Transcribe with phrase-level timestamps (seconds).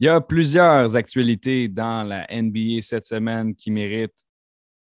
[0.00, 4.24] Il y a plusieurs actualités dans la NBA cette semaine qui méritent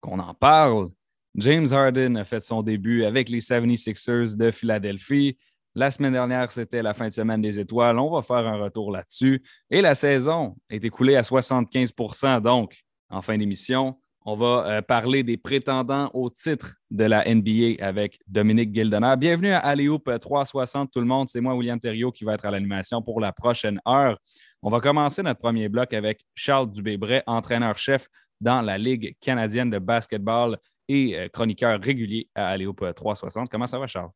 [0.03, 0.89] qu'on en parle.
[1.37, 5.39] James Harden a fait son début avec les 76ers de Philadelphie.
[5.75, 7.99] La semaine dernière, c'était la fin de semaine des étoiles.
[7.99, 9.43] On va faire un retour là-dessus.
[9.71, 12.77] Et la saison est écoulée à 75% donc,
[13.09, 13.97] en fin d'émission,
[14.29, 19.15] on va euh, parler des prétendants au titre de la NBA avec Dominique Gildener.
[19.17, 21.29] Bienvenue à Aléoup 360, tout le monde.
[21.29, 24.19] C'est moi, William Thériault, qui va être à l'animation pour la prochaine heure.
[24.67, 28.09] On va commencer notre premier bloc avec Charles Dubébret, entraîneur-chef
[28.41, 33.49] dans la Ligue canadienne de basketball et euh, chroniqueur régulier à Aléoup 360.
[33.49, 34.11] Comment ça va, Charles?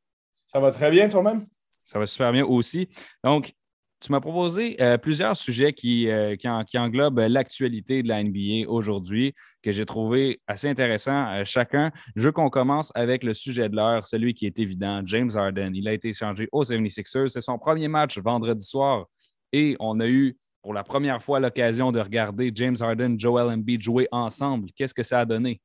[0.45, 1.47] Ça va très bien, toi-même?
[1.85, 2.89] Ça va super bien aussi.
[3.23, 3.53] Donc,
[4.01, 9.35] tu m'as proposé euh, plusieurs sujets qui, euh, qui, englobent l'actualité de la NBA aujourd'hui,
[9.63, 11.93] que j'ai trouvé assez intéressant chacun.
[12.17, 15.71] Je veux qu'on commence avec le sujet de l'heure, celui qui est évident, James Harden.
[15.75, 17.29] Il a été échangé aux 76ers.
[17.29, 19.07] C'est son premier match vendredi soir
[19.53, 23.81] et on a eu pour la première fois l'occasion de regarder James Harden, Joel Embiid
[23.81, 24.71] jouer ensemble.
[24.77, 25.61] Qu'est-ce que ça a donné?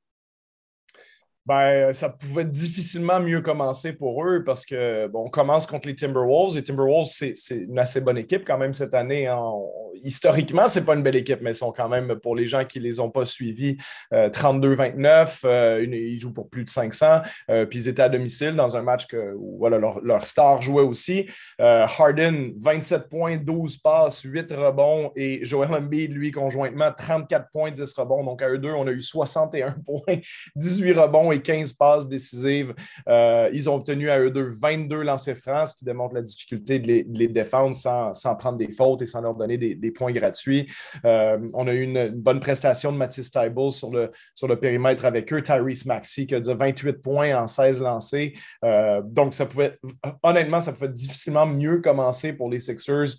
[1.45, 5.95] Ben, ça pouvait difficilement mieux commencer pour eux parce que bon, on commence contre les
[5.95, 6.55] Timberwolves.
[6.55, 9.27] Les Timberwolves, c'est une assez bonne équipe quand même cette année.
[9.27, 9.39] Hein.
[10.03, 12.79] historiquement, c'est pas une belle équipe, mais ils sont quand même, pour les gens qui
[12.79, 13.77] les ont pas suivis,
[14.11, 15.41] 32-29.
[15.45, 17.21] Euh, euh, ils jouent pour plus de 500.
[17.49, 20.61] Euh, puis ils étaient à domicile dans un match que, où voilà, leur, leur star
[20.61, 21.27] jouait aussi.
[21.59, 25.11] Harden, 27 points, 12 passes, 8 rebonds.
[25.15, 28.23] Et Joel Embiid, lui, conjointement, 34 points, 10 rebonds.
[28.23, 30.17] Donc à eux deux, on a eu 61 points,
[30.55, 32.73] 18 rebonds 15 passes décisives.
[33.07, 36.79] Euh, ils ont obtenu à eux deux 22 lancers francs, ce qui démontre la difficulté
[36.79, 40.69] de les, défendre sans, prendre des fautes et sans leur donner des, points gratuits.
[41.05, 45.05] Euh, on a eu une, bonne prestation de Mathis Tybalt sur le, sur le périmètre
[45.05, 45.41] avec eux.
[45.41, 48.33] Tyrese Maxi qui a dit 28 points en 16 lancés.
[48.63, 49.77] Euh, donc, ça pouvait,
[50.23, 53.15] honnêtement, ça pouvait difficilement mieux commencer pour les Sixers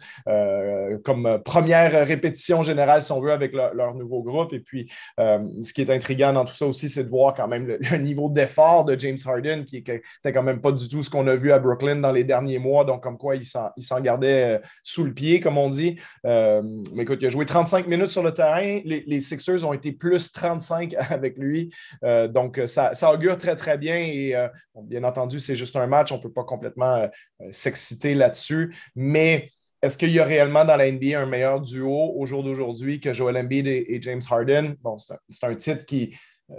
[1.04, 4.52] comme première répétition générale, si on veut, avec leur, nouveau groupe.
[4.52, 7.66] Et puis, ce qui est intriguant dans tout ça aussi, c'est de voir quand même
[7.66, 11.10] le, le niveau d'effort de James Harden qui n'était quand même pas du tout ce
[11.10, 12.84] qu'on a vu à Brooklyn dans les derniers mois.
[12.84, 15.96] Donc, comme quoi, il s'en gardait euh, sous le pied, comme on dit.
[16.24, 16.62] Euh,
[16.94, 18.80] mais écoute, il a joué 35 minutes sur le terrain.
[18.84, 21.72] Les, Sixers ont été plus 35 avec lui.
[22.04, 23.96] Euh, donc, ça, augure très, très bien.
[23.96, 24.34] Et
[24.82, 26.12] bien entendu, c'est juste un match.
[26.12, 27.08] On ne peut pas complètement
[27.50, 28.74] s'exciter là-dessus.
[28.94, 29.48] Mais
[29.82, 33.12] est-ce qu'il y a réellement dans la NBA un meilleur duo au jour d'aujourd'hui que
[33.12, 34.74] Joel Embiid et, James Harden?
[34.82, 36.16] Bon, c'est un, titre qui,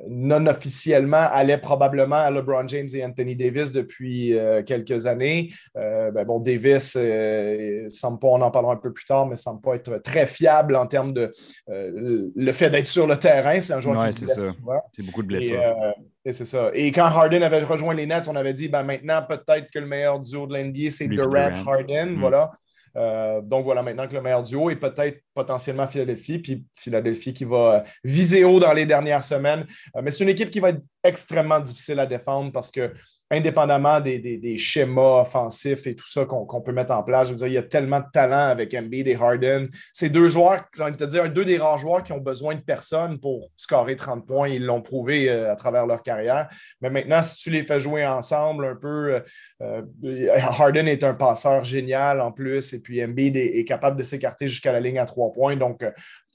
[0.10, 5.50] non officiellement allait probablement à LeBron James et Anthony Davis depuis euh, quelques années.
[5.78, 9.38] Euh, ben bon, Davis, euh, semble pas, on en parlera un peu plus tard, mais
[9.38, 11.32] semble pas être très fiable en termes de
[11.68, 13.60] le fait d'être sur le terrain.
[13.60, 14.52] C'est un joueur qui se
[14.92, 15.62] C'est beaucoup de blessures.
[16.26, 16.72] Et, c'est ça.
[16.74, 19.86] Et quand Harden avait rejoint les Nets, on avait dit ben, maintenant, peut-être que le
[19.86, 22.16] meilleur duo de l'NBA, c'est Durant-Harden.
[22.16, 22.20] Mm.
[22.20, 22.52] Voilà.
[22.98, 27.46] Euh, donc voilà, maintenant que le meilleur duo est peut-être potentiellement Philadelphie, puis Philadelphie qui
[27.46, 29.66] va viser haut dans les dernières semaines.
[29.96, 32.92] Euh, mais c'est une équipe qui va être extrêmement difficile à défendre parce que
[33.30, 37.48] indépendamment des, schémas offensifs et tout ça qu'on peut mettre en place, je veux dire,
[37.48, 39.68] il y a tellement de talent avec Embiid et Harden.
[39.92, 42.56] C'est deux joueurs, j'ai envie de te dire, deux des rares joueurs qui ont besoin
[42.56, 44.48] de personne pour scorer 30 points.
[44.48, 46.48] Ils l'ont prouvé euh, à travers leur carrière.
[46.82, 49.22] Mais maintenant, si tu les fais jouer ensemble un peu,
[49.62, 53.98] euh, euh, Harden est un passeur génial en plus, et puis Embiid est, est capable
[53.98, 55.58] de s'écarter jusqu'à la ligne à trois points.
[55.58, 55.84] Donc,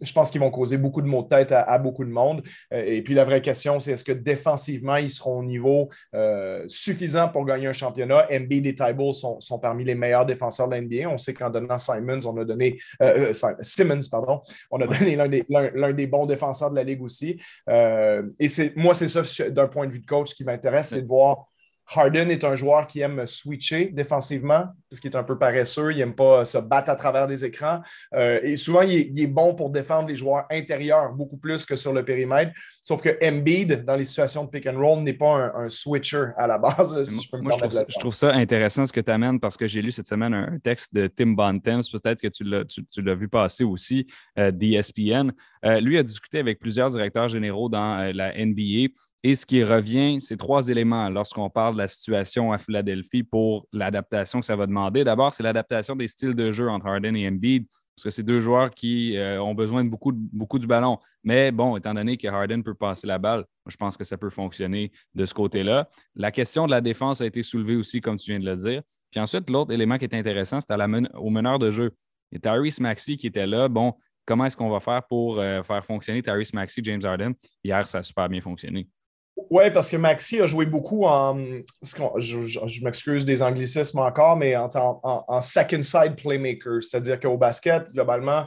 [0.03, 2.43] je pense qu'ils vont causer beaucoup de maux de tête à, beaucoup de monde.
[2.73, 6.65] Euh, et puis la vraie question, c'est est-ce que défensivement, ils seront au niveau euh,
[6.69, 8.27] suffisant pour gagner un championnat?
[8.31, 11.09] MB et Tybull sont, parmi les meilleurs défenseurs de l'NBA.
[11.09, 14.41] On sait qu'en donnant Simons, on a donné euh, Simmons, pardon,
[14.71, 17.41] on a donné l'un des, bons défenseurs de la Ligue aussi.
[17.69, 21.07] et c'est moi, c'est ça d'un point de vue de coach qui m'intéresse, c'est de
[21.07, 21.47] voir
[21.95, 25.99] Harden est un joueur qui aime switcher défensivement, parce qu'il est un peu paresseux, il
[25.99, 27.81] n'aime pas se battre à travers des écrans.
[28.15, 31.93] Euh, et souvent, il est, bon pour défendre les joueurs intérieurs beaucoup plus que sur
[31.93, 32.53] le périmètre.
[32.81, 36.47] Sauf que Embiid, dans les situations de pick and roll, n'est pas un, switcher à
[36.47, 37.57] la base, si je peux me Moi,
[37.89, 40.59] je trouve, ça, intéressant ce que tu amènes parce que j'ai lu cette semaine un,
[40.59, 44.07] texte de Tim Bontemps, peut-être que tu l'as, vu passer aussi,
[44.39, 45.33] euh, d'ESPN.
[45.65, 48.93] Euh, lui a discuté avec plusieurs directeurs généraux dans la NBA
[49.25, 53.69] et ce qui revient, c'est trois éléments lorsqu'on parle de la situation à Philadelphie pour
[53.73, 55.05] l'adaptation que ça va demander.
[55.05, 58.41] D'abord, c'est l'adaptation des styles de jeu entre Harden et Embiid, parce que c'est deux
[58.41, 60.99] joueurs qui euh, ont besoin de beaucoup, beaucoup du ballon.
[61.23, 64.31] Mais bon, étant donné que Harden peut passer la balle, je pense que ça peut
[64.31, 65.89] fonctionner de ce côté-là.
[66.17, 68.83] La question de la défense a été soulevée aussi, comme tu viens de le dire.
[69.13, 70.75] Puis ensuite, l'autre élément qui est intéressant, c'était
[71.15, 71.93] au meneur de jeu.
[72.33, 75.85] Et Tyrese Maxey qui était là, bon, comment est-ce qu'on va faire pour euh, faire
[75.85, 77.35] fonctionner Tyrese Maxey, James Harden?
[77.63, 78.89] Hier, ça a super bien fonctionné.
[79.37, 81.37] Oui, parce que Maxi a joué beaucoup en.
[81.83, 86.83] Je, m'excuse des anglicismes encore, mais en, second side playmaker.
[86.83, 88.47] C'est-à-dire qu'au basket, globalement,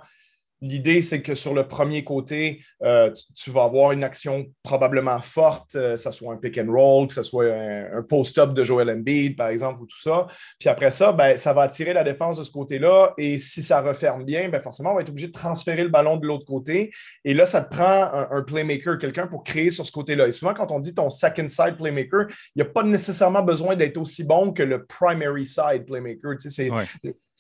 [0.66, 5.74] L'idée, c'est que sur le premier côté, euh, tu, vas avoir une action probablement forte,
[5.74, 9.36] que ce soit un pick and roll, que ce soit un, post-up de Joel Embiid,
[9.36, 10.26] par exemple, ou tout ça.
[10.60, 13.14] Puis après ça, ben, ça va attirer la défense de ce côté-là.
[13.20, 16.18] Et si ça referme bien, ben forcément, on va être obligé de transférer le ballon
[16.18, 16.92] de l'autre côté.
[17.24, 20.28] Et là, ça te prend un, playmaker, quelqu'un pour créer sur ce côté-là.
[20.28, 22.26] Et souvent, quand on dit ton second side playmaker,
[22.56, 26.36] il n'y a pas nécessairement besoin d'être aussi bon que le primary side playmaker.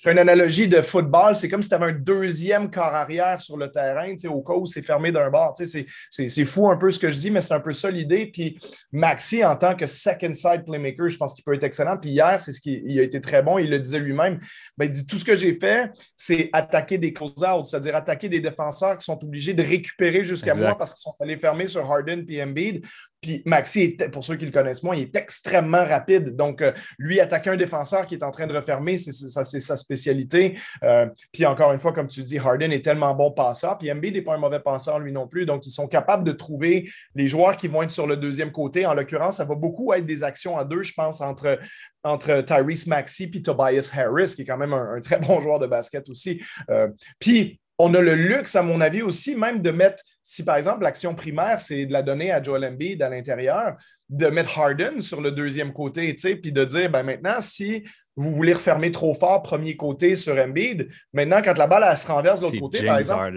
[0.05, 3.71] Une analogie de football, c'est comme si tu avais un deuxième corps arrière sur le
[3.71, 5.55] terrain, au cas où c'est fermé d'un bord.
[5.57, 8.27] C'est fou un peu ce que je dis, mais c'est un peu ça l'idée.
[8.27, 8.57] Puis
[8.91, 11.97] Maxi, en tant que second side playmaker, je pense qu'il peut être excellent.
[11.97, 13.57] Puis hier, c'est ce qui a été très bon.
[13.57, 14.39] Il le disait lui-même.
[14.77, 18.41] Ben, il dit tout ce que j'ai fait, c'est attaquer des close-outs, c'est-à-dire attaquer des
[18.41, 22.25] défenseurs qui sont obligés de récupérer jusqu'à moi parce qu'ils sont allés fermer sur Harden
[22.27, 22.85] et Embiid.
[23.21, 26.35] Puis Maxi, pour ceux qui le connaissent moins, il est extrêmement rapide.
[26.35, 30.57] Donc, euh, lui, attaquer un défenseur qui est en train de refermer, c'est sa spécialité.
[30.83, 33.77] Euh, puis encore une fois, comme tu dis, Harden est tellement bon passeur.
[33.77, 35.45] Puis MB n'est pas un mauvais passeur, lui non plus.
[35.45, 38.85] Donc, ils sont capables de trouver les joueurs qui vont être sur le deuxième côté.
[38.85, 41.59] En l'occurrence, ça va beaucoup être des actions à deux, je pense, entre,
[42.03, 45.67] entre Tyrese Maxi et Tobias Harris, qui est quand même un, très bon joueur de
[45.67, 46.41] basket aussi.
[46.69, 46.87] Euh,
[47.19, 50.83] puis, on a le luxe, à mon avis, aussi, même de mettre, si par exemple
[50.83, 53.75] l'action primaire, c'est de la donner à Joel Embiid à l'intérieur,
[54.09, 57.83] de mettre Harden sur le deuxième côté, puis de dire, ben maintenant, si
[58.17, 60.87] vous voulez refermer trop fort premier côté sur Embiid.
[61.13, 63.33] Maintenant, quand la balle elle se renverse de l'autre côté, par exemple,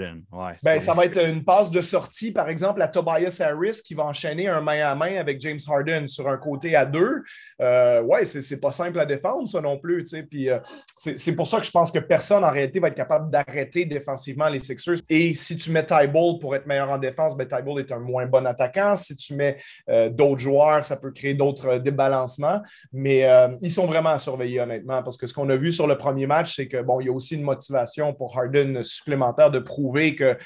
[0.62, 4.04] ben, ça va être une passe de sortie, par exemple, à Tobias Harris qui va
[4.04, 7.22] enchaîner un main à main avec James Harden sur un côté à deux.
[7.60, 10.04] Euh, ouais, c'est pas simple à défendre, ça non plus.
[10.30, 10.58] Puis euh,
[10.96, 14.48] c'est pour ça que je pense que personne en réalité va être capable d'arrêter défensivement
[14.48, 14.98] les Sixers.
[15.08, 18.26] Et si tu mets Tybull pour être meilleur en défense, ben, Tybull est un moins
[18.26, 18.94] bon attaquant.
[18.94, 19.56] Si tu mets
[19.88, 22.62] euh, d'autres joueurs, ça peut créer d'autres débalancements.
[22.92, 23.28] Mais
[23.60, 26.26] ils sont vraiment à surveiller honnêtement, parce que ce qu'on a vu sur le premier
[26.26, 30.14] match, c'est que bon, il y a aussi une motivation pour Harden supplémentaire de prouver
[30.14, 30.36] que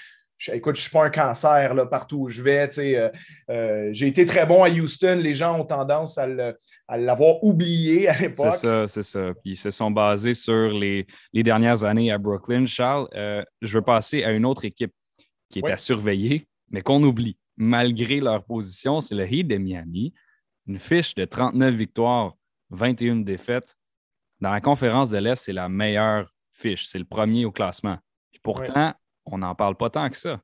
[0.50, 2.68] écoute, je ne suis pas un cancer là, partout où je vais.
[2.78, 3.10] Euh,
[3.50, 5.20] euh, j'ai été très bon à Houston.
[5.22, 6.26] Les gens ont tendance à,
[6.96, 8.52] l'avoir oublié à l'époque.
[8.52, 9.32] C'est ça, c'est ça.
[9.42, 12.66] Puis ils se sont basés sur les, dernières années à Brooklyn.
[12.66, 14.92] Charles, euh, je veux passer à une autre équipe
[15.48, 17.36] qui est à surveiller, mais qu'on oublie.
[17.56, 20.14] Malgré leur position, c'est le Heat de Miami.
[20.66, 22.34] Une fiche de 39 victoires,
[22.70, 23.76] 21 défaites.
[24.42, 26.88] Dans la conférence de l'Est, c'est la meilleure fiche.
[26.88, 27.98] C'est le premier au classement.
[28.42, 28.92] pourtant,
[29.24, 30.40] on n'en parle pas tant que ça.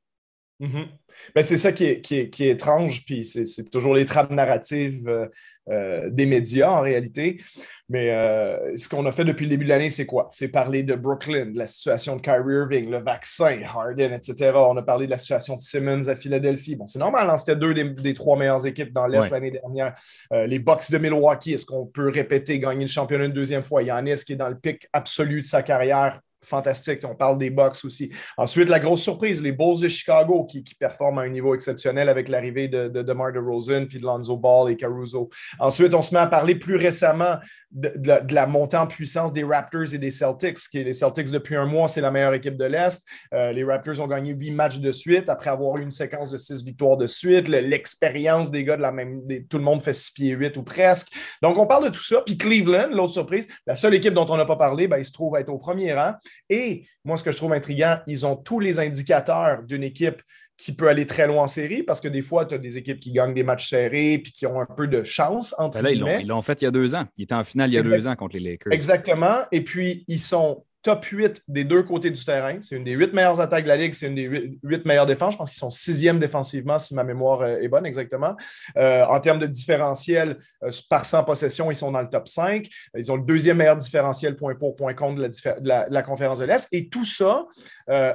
[0.59, 0.87] Mm-hmm.
[1.33, 5.27] Ben, c'est ça qui est, qui, est, étrange, puis c'est toujours les trames narratives euh,
[5.69, 7.41] euh, des médias en réalité.
[7.87, 10.27] Mais euh, ce qu'on a fait depuis le début de l'année, c'est quoi?
[10.31, 14.51] C'est parler de Brooklyn, de la situation de Kyrie Irving, le vaccin, Harden, etc.
[14.53, 16.75] On a parlé de la situation de Simmons à Philadelphie.
[16.75, 19.95] Bon, c'est normal, hein, c'était deux des, trois meilleures équipes dans l'Est l'année dernière.
[20.31, 23.81] les Bucks de Milwaukee, est-ce qu'on peut répéter, gagner le championnat une deuxième fois?
[23.81, 27.01] Yannis qui est dans le pic absolu de sa carrière fantastique.
[27.09, 28.11] On parle des Bucks aussi.
[28.37, 32.29] Ensuite, la grosse surprise, les Bulls de Chicago qui, performent à un niveau exceptionnel avec
[32.29, 35.29] l'arrivée de, de DeMar DeRozan puis de Lonzo Ball et Caruso.
[35.59, 37.37] Ensuite, on se met à parler plus récemment
[37.71, 40.57] de, la montée en puissance des Raptors et des Celtics.
[40.71, 43.05] Qui, les Celtics, depuis un mois, c'est la meilleure équipe de l'Est.
[43.33, 46.37] Euh, les Raptors ont gagné huit matchs de suite après avoir eu une séquence de
[46.37, 47.47] six victoires de suite.
[47.47, 49.21] L'expérience des gars de la même.
[49.49, 51.09] tout le monde fait six pieds huit ou presque.
[51.41, 52.21] Donc, on parle de tout ça.
[52.25, 55.11] Puis Cleveland, l'autre surprise, la seule équipe dont on n'a pas parlé, ben, il se
[55.11, 56.13] trouve être au premier rang.
[56.49, 60.21] Et moi, ce que je trouve intriguant, ils ont tous les indicateurs d'une équipe
[60.59, 62.99] qui peut aller très loin en série parce que des fois, tu as des équipes
[62.99, 65.55] qui gagnent des matchs serrés puis qui ont un peu de chance.
[65.57, 67.05] Entre ben là, ils l'ont fait il y a deux ans.
[67.17, 68.73] Ils étaient en finale il y a deux ans contre les Lakers.
[68.73, 69.37] Exactement.
[69.53, 72.57] Et puis, ils sont top 8 des deux côtés du terrain.
[72.61, 75.33] C'est une des huit meilleures attaques de la Ligue, c'est une des huit meilleures défenses.
[75.33, 78.35] Je pense qu'ils sont sixième défensivement, si ma mémoire euh, est bonne, exactement.
[78.77, 82.67] Euh, en termes de différentiel, euh, par 100 possessions, ils sont dans le top 5.
[82.97, 85.29] Ils ont le deuxième meilleur différentiel point pour point contre de
[85.61, 86.67] la, conférence de l'Est.
[86.71, 87.45] Et tout ça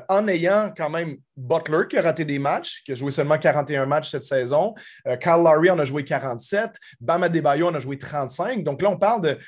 [0.08, 3.86] en ayant quand même Butler qui a raté des matchs, qui a joué seulement 41
[3.86, 4.74] matchs cette saison.
[5.20, 6.70] Carl Lowry en a joué 47.
[7.00, 8.64] Bam Adebayo en a joué 35.
[8.64, 9.38] Donc là, on parle de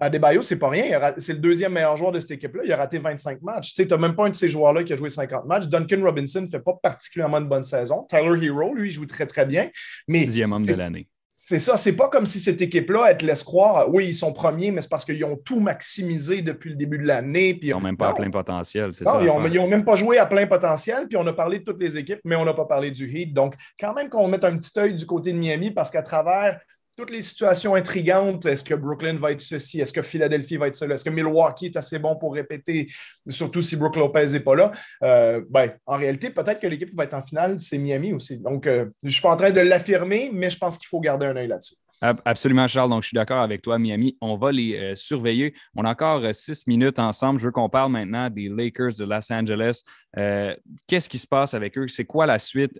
[0.00, 1.00] Adebayo, c'est pas rien.
[1.18, 2.62] C'est le deuxième meilleur joueur de cette équipe-là.
[2.64, 3.74] Il a raté 25 matchs.
[3.74, 5.66] Tu n'as même pas un de ces joueurs-là qui a joué 50 matchs.
[5.66, 8.04] Duncan Robinson ne fait pas particulièrement une bonne saison.
[8.08, 9.68] Tyler Hero, lui, joue très, très bien.
[10.08, 11.08] Mais Sixième homme de l'année.
[11.36, 11.76] C'est ça.
[11.76, 14.80] C'est pas comme si cette équipe-là, elle te laisse croire, oui, ils sont premiers, mais
[14.80, 17.58] c'est parce qu'ils ont tout maximisé depuis le début de l'année.
[17.60, 19.18] Ils n'ont même pas à plein potentiel, c'est ça.
[19.20, 21.08] Ils n'ont même pas joué à plein potentiel.
[21.08, 23.34] Puis on a parlé de toutes les équipes, mais on n'a pas parlé du Heat.
[23.34, 26.60] Donc, quand même qu'on mette un petit œil du côté de Miami, parce qu'à travers
[26.96, 28.46] toutes les situations intrigantes.
[28.46, 29.80] Est-ce que Brooklyn va être ceci?
[29.80, 30.94] Est-ce que Philadelphie va être cela?
[30.94, 32.86] Est-ce que Milwaukee est assez bon pour répéter,
[33.28, 34.70] surtout si Brook Lopez n'est pas là?
[35.02, 38.40] Euh, ben, en réalité, peut-être que l'équipe qui va être en finale, c'est Miami aussi.
[38.40, 41.00] Donc, euh, je ne suis pas en train de l'affirmer, mais je pense qu'il faut
[41.00, 41.74] garder un œil là-dessus.
[42.24, 42.90] Absolument, Charles.
[42.90, 44.18] Donc, je suis d'accord avec toi, Miami.
[44.20, 45.54] On va les euh, surveiller.
[45.74, 47.40] On a encore euh, six minutes ensemble.
[47.40, 49.82] Je veux qu'on parle maintenant des Lakers de Los Angeles.
[50.18, 50.54] Euh,
[50.86, 51.88] qu'est-ce qui se passe avec eux?
[51.88, 52.78] C'est quoi la suite?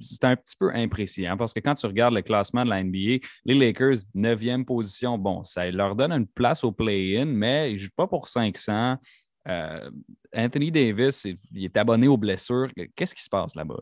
[0.00, 2.82] c'est un petit peu imprécis hein, parce que quand tu regardes le classement de la
[2.82, 7.74] NBA, les Lakers, 9e position, bon, ça leur donne une place au play-in, mais ils
[7.74, 8.96] ne jouent pas pour 500.
[10.34, 12.70] Anthony Davis, il est abonné aux blessures.
[12.96, 13.80] Qu'est-ce qui se passe là-bas?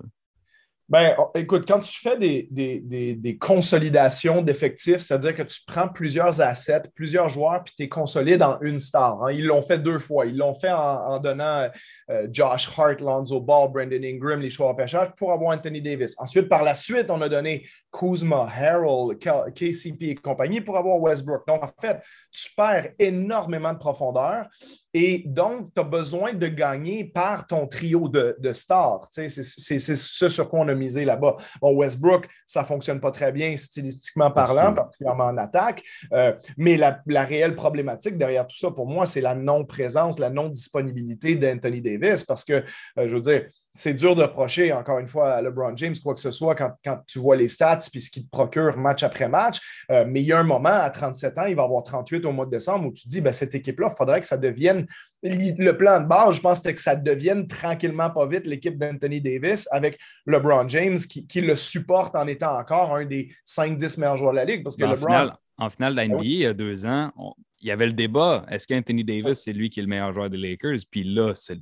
[0.90, 7.28] Ben, écoute, quand tu fais des, consolidations d'effectifs, c'est-à-dire que tu prends plusieurs assets, plusieurs
[7.28, 9.22] joueurs, puis tu es consolide en une star.
[9.22, 9.30] Hein.
[9.30, 10.26] Ils l'ont fait deux fois.
[10.26, 11.68] Ils l'ont fait en, donnant
[12.10, 16.16] euh, Josh Hart, Lonzo Ball, Brandon Ingram, les choix au pêchage pour avoir Anthony Davis.
[16.18, 21.46] Ensuite, par la suite, on a donné Kuzma, Harold, KCP et compagnie pour avoir Westbrook.
[21.46, 24.46] Donc, en fait, tu perds énormément de profondeur
[24.92, 29.08] et donc, tu as besoin de gagner par ton trio de, stars.
[29.10, 31.36] C'est ce sur quoi on a misé là-bas.
[31.60, 35.82] Bon, Westbrook, ça ne fonctionne pas très bien stylistiquement parlant, particulièrement en attaque,
[36.12, 41.36] euh, mais la, réelle problématique derrière tout ça, pour moi, c'est la non-présence, la non-disponibilité
[41.36, 42.64] d'Anthony Davis parce que,
[42.98, 46.14] euh, je veux dire, c'est dur de reprocher, encore une fois, à LeBron James, quoi
[46.14, 46.72] que ce soit, quand,
[47.06, 49.60] tu vois les stats puis ce qu'il te procure match après match.
[49.90, 52.32] Euh, mais il y a un moment, à 37 ans, il va avoir 38 au
[52.32, 54.86] mois de décembre, où tu te dis, ben, cette équipe-là, il faudrait que ça devienne.
[55.22, 59.20] Le plan de base, je pense, c'était que ça devienne tranquillement pas vite l'équipe d'Anthony
[59.20, 64.32] Davis avec LeBron James qui, le supporte en étant encore un des 5-10 meilleurs joueurs
[64.32, 64.62] de la Ligue.
[64.62, 65.30] Parce que ben, LeBron.
[65.58, 67.12] En finale, de la NBA, ben il y a deux ans,
[67.60, 68.44] il y avait le débat.
[68.50, 70.78] Est-ce qu'Anthony Davis, c'est lui qui est le meilleur joueur des Lakers?
[70.90, 71.58] Puis là, c'est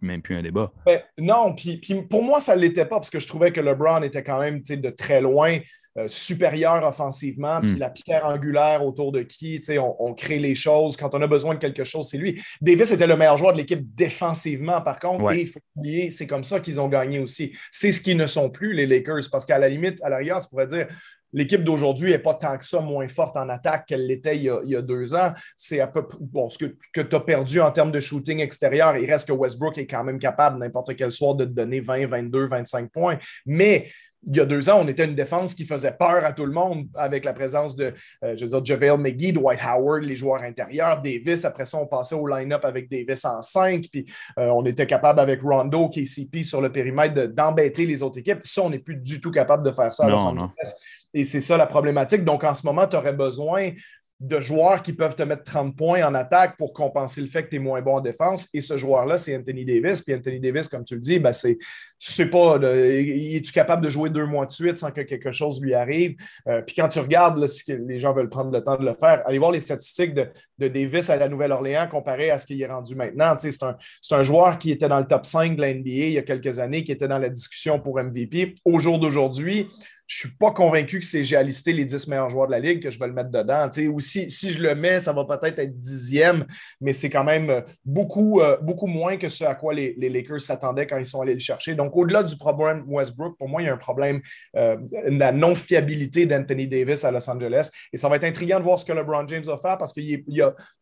[0.00, 0.72] même plus un débat.
[0.84, 4.02] Ben, non, puis, pour moi, ça ne l'était pas parce que je trouvais que LeBron
[4.02, 5.58] était quand même de très loin
[5.98, 7.60] euh, supérieur offensivement.
[7.62, 7.78] Puis hmm.
[7.78, 10.94] la pierre angulaire autour de qui on, on, crée les choses.
[10.94, 12.38] Quand on a besoin de quelque chose, c'est lui.
[12.60, 15.32] Davis était le meilleur joueur de l'équipe défensivement, par contre.
[15.32, 17.56] Et il faut oublier, c'est comme ça qu'ils ont gagné aussi.
[17.70, 19.30] C'est ce qui ne sont plus, les Lakers.
[19.32, 20.86] Parce qu'à la limite, à l'arrière, tu pourrais dire
[21.32, 24.76] l'équipe d'aujourd'hui n'est pas tant que ça moins forte en attaque qu'elle l'était il, y
[24.76, 25.32] a deux ans.
[25.56, 28.96] C'est à peu bon, ce que, tu as perdu en termes de shooting extérieur.
[28.96, 32.06] Il reste que Westbrook est quand même capable n'importe quel soir de te donner 20,
[32.06, 33.18] 22, 25 points.
[33.44, 33.88] Mais
[34.28, 36.52] il y a deux ans, on était une défense qui faisait peur à tout le
[36.52, 40.42] monde avec la présence de, euh, je veux dire, JaVale McGee, Dwight Howard, les joueurs
[40.42, 41.44] intérieurs, Davis.
[41.44, 44.04] Après ça, on passait au line-up avec Davis en 5, puis
[44.38, 48.40] euh, on était capable avec Rondo, KCP sur le périmètre d'embêter les autres équipes.
[48.42, 50.74] Ça, on n'est plus du tout capable de faire ça à Los Angeles.
[51.16, 52.24] Et c'est ça la problématique.
[52.24, 53.70] Donc, en ce moment, tu aurais besoin
[54.18, 57.50] de joueurs qui peuvent te mettre 30 points en attaque pour compenser le fait que
[57.50, 58.48] tu es moins bon en défense.
[58.54, 60.00] Et ce joueur-là, c'est Anthony Davis.
[60.00, 63.90] Puis Anthony Davis, comme tu le dis, ben c'est, tu sais pas, es-tu capable de
[63.90, 66.16] jouer deux mois de suite sans que quelque chose lui arrive?
[66.48, 69.22] Euh, puis quand tu regardes, si les gens veulent prendre le temps de le faire,
[69.26, 72.94] allez voir les statistiques de, Davis à la Nouvelle-Orléans comparé à ce qu'il est rendu
[72.94, 73.34] maintenant.
[73.38, 76.12] c'est, un, c'est un joueur qui était dans le top 5 de la NBA il
[76.12, 78.54] y a quelques années, qui était dans la discussion pour MVP.
[78.64, 79.68] Au jour d'aujourd'hui,
[80.06, 82.52] je ne suis pas convaincu que c'est j'ai à lister les 10 meilleurs joueurs de
[82.52, 83.68] la Ligue que je vais le mettre dedans.
[83.92, 86.46] Ou si, je le mets, ça va peut-être être dixième,
[86.80, 90.86] mais c'est quand même beaucoup, euh, beaucoup moins que ce à quoi les, Lakers s'attendaient
[90.86, 91.74] quand ils sont allés le chercher.
[91.74, 94.20] Donc, au-delà du problème Westbrook, pour moi, il y a un problème
[94.56, 94.76] euh,
[95.08, 97.70] la non-fiabilité d'Anthony Davis à Los Angeles.
[97.92, 100.24] Et ça va être intriguant de voir ce que LeBron James va faire parce qu'il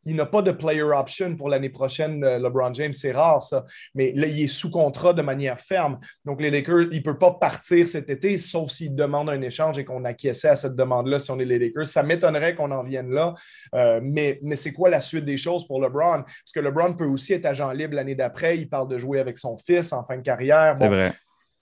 [0.04, 2.23] n'a pas de player option pour l'année prochaine.
[2.23, 3.64] Euh, LeBron James, c'est rare ça.
[3.95, 5.99] Mais là, il est sous contrat de manière ferme.
[6.26, 9.78] Donc, les Lakers, il ne peut pas partir cet été, sauf s'il demande un échange
[9.78, 11.87] et qu'on acquiesçait à cette demande-là si on est les Lakers.
[11.87, 13.35] Ça m'étonnerait qu'on en vienne là.
[13.75, 16.23] Euh, mais mais c'est quoi la suite des choses pour LeBron?
[16.23, 18.59] Parce que LeBron peut aussi être agent libre l'année d'après.
[18.59, 20.76] Il parle de jouer avec son fils en fin de carrière.
[20.78, 21.12] c'est vrai.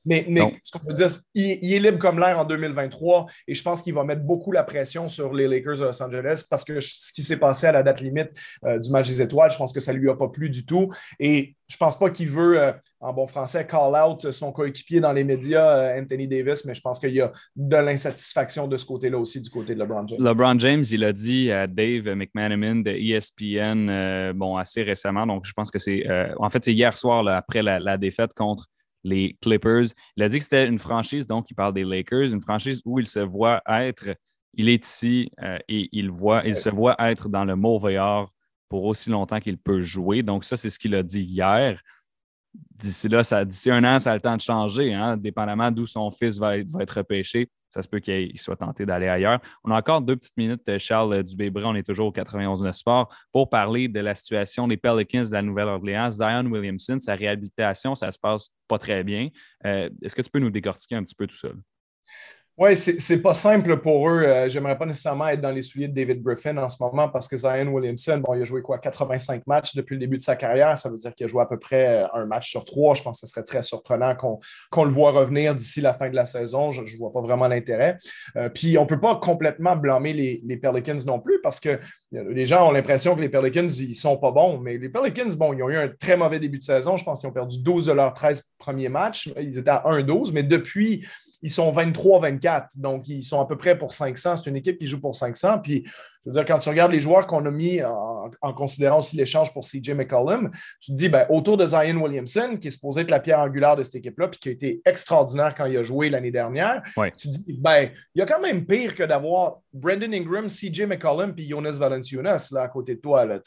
[0.05, 0.27] Mais,
[0.63, 3.83] ce qu'on peut dire, il, il, est libre comme l'air en 2023 et je pense
[3.83, 7.13] qu'il va mettre beaucoup la pression sur les Lakers de Los Angeles parce que ce
[7.13, 8.31] qui s'est passé à la date limite
[8.65, 10.67] euh, du match des étoiles, je pense que ça ne lui a pas plu du
[10.67, 10.91] tout.
[11.21, 15.01] Et je ne pense pas qu'il veut, euh, en bon français, call out son coéquipier
[15.01, 18.77] dans les médias, euh, Anthony Davis, mais je pense qu'il y a de l'insatisfaction de
[18.77, 20.19] ce côté-là aussi, du côté de LeBron James.
[20.21, 25.53] LeBron James, il a dit à Dave McManaman de ESPN bon, assez récemment, donc je
[25.53, 26.05] pense que c'est,
[26.39, 28.67] en fait, c'est hier soir, après la défaite contre
[29.05, 29.87] les Clippers.
[30.17, 32.99] Il a dit que c'était une franchise, donc il parle des Lakers, une franchise où
[32.99, 34.15] il se voit être,
[34.55, 38.31] il est ici euh, et il, voit, il se voit être dans le mauvais art
[38.69, 40.23] pour aussi longtemps qu'il peut jouer.
[40.23, 41.81] Donc, ça, c'est ce qu'il a dit hier.
[42.55, 46.11] D'ici là, d'ici un an, ça a le temps de changer, hein, dépendamment d'où son
[46.11, 49.41] fils va être, va repêché ça se peut qu'il soit tenté d'aller ailleurs.
[49.65, 51.65] On a encore deux petites minutes, euh, Charles euh, Dubébré.
[51.65, 55.41] On est toujours au 91 Sport pour parler de la situation des Pelicans de la
[55.41, 56.11] Nouvelle-Orléans.
[56.11, 59.31] Zion Williamson, sa réhabilitation, ça se passe pas très bien.
[59.65, 61.49] Euh, est-ce que tu peux nous décortiquer un petit peu tout ça?
[62.63, 64.23] Oui, c'est pas simple pour eux.
[64.23, 67.27] Euh, j'aimerais pas nécessairement être dans les souliers de David Griffin en ce moment parce
[67.27, 70.37] que Zion Williamson, bon, il a joué quoi, 85 matchs depuis le début de sa
[70.37, 70.79] carrière.
[70.79, 72.95] Ça veut dire qu'il a joué à peu près euh, un match sur trois.
[72.95, 76.15] Je pense que ce serait très surprenant qu'on le voit revenir d'ici la fin de
[76.15, 76.71] la saison.
[76.71, 77.99] Je ne vois pas vraiment l'intérêt.
[78.37, 81.81] Euh, puis on peut pas complètement blâmer les, les, Pelicans non plus parce que
[82.13, 84.61] les gens ont l'impression que les Pelicans, ils sont pas bons.
[84.61, 86.97] Mais les Pelicans, bon, ils ont eu un très mauvais début de saison.
[86.97, 89.33] Je pense qu'ils ont perdu 12 de leurs 13 premiers matchs.
[89.37, 91.05] Ils étaient à 1-12, mais depuis
[91.43, 94.37] ils sont 23-24, donc ils sont à peu près pour 500.
[94.37, 95.59] C'est une équipe qui joue pour 500.
[95.59, 95.85] Puis
[96.25, 98.12] je veux dire, quand tu regardes les joueurs qu'on a mis en,
[98.57, 100.51] considérant aussi l'échange pour CJ McCollum,
[100.81, 103.77] tu te dis, ben, autour de Zion Williamson, qui est supposé être la pierre angulaire
[103.77, 106.83] de cette équipe-là, puis qui a été extraordinaire quand il a joué l'année dernière,
[107.19, 110.83] tu te dis, ben, il y a quand même pire que d'avoir Brandon Ingram, CJ
[110.83, 113.25] McCollum, puis Jonas Valanciunas là, à côté de toi.
[113.25, 113.39] Là,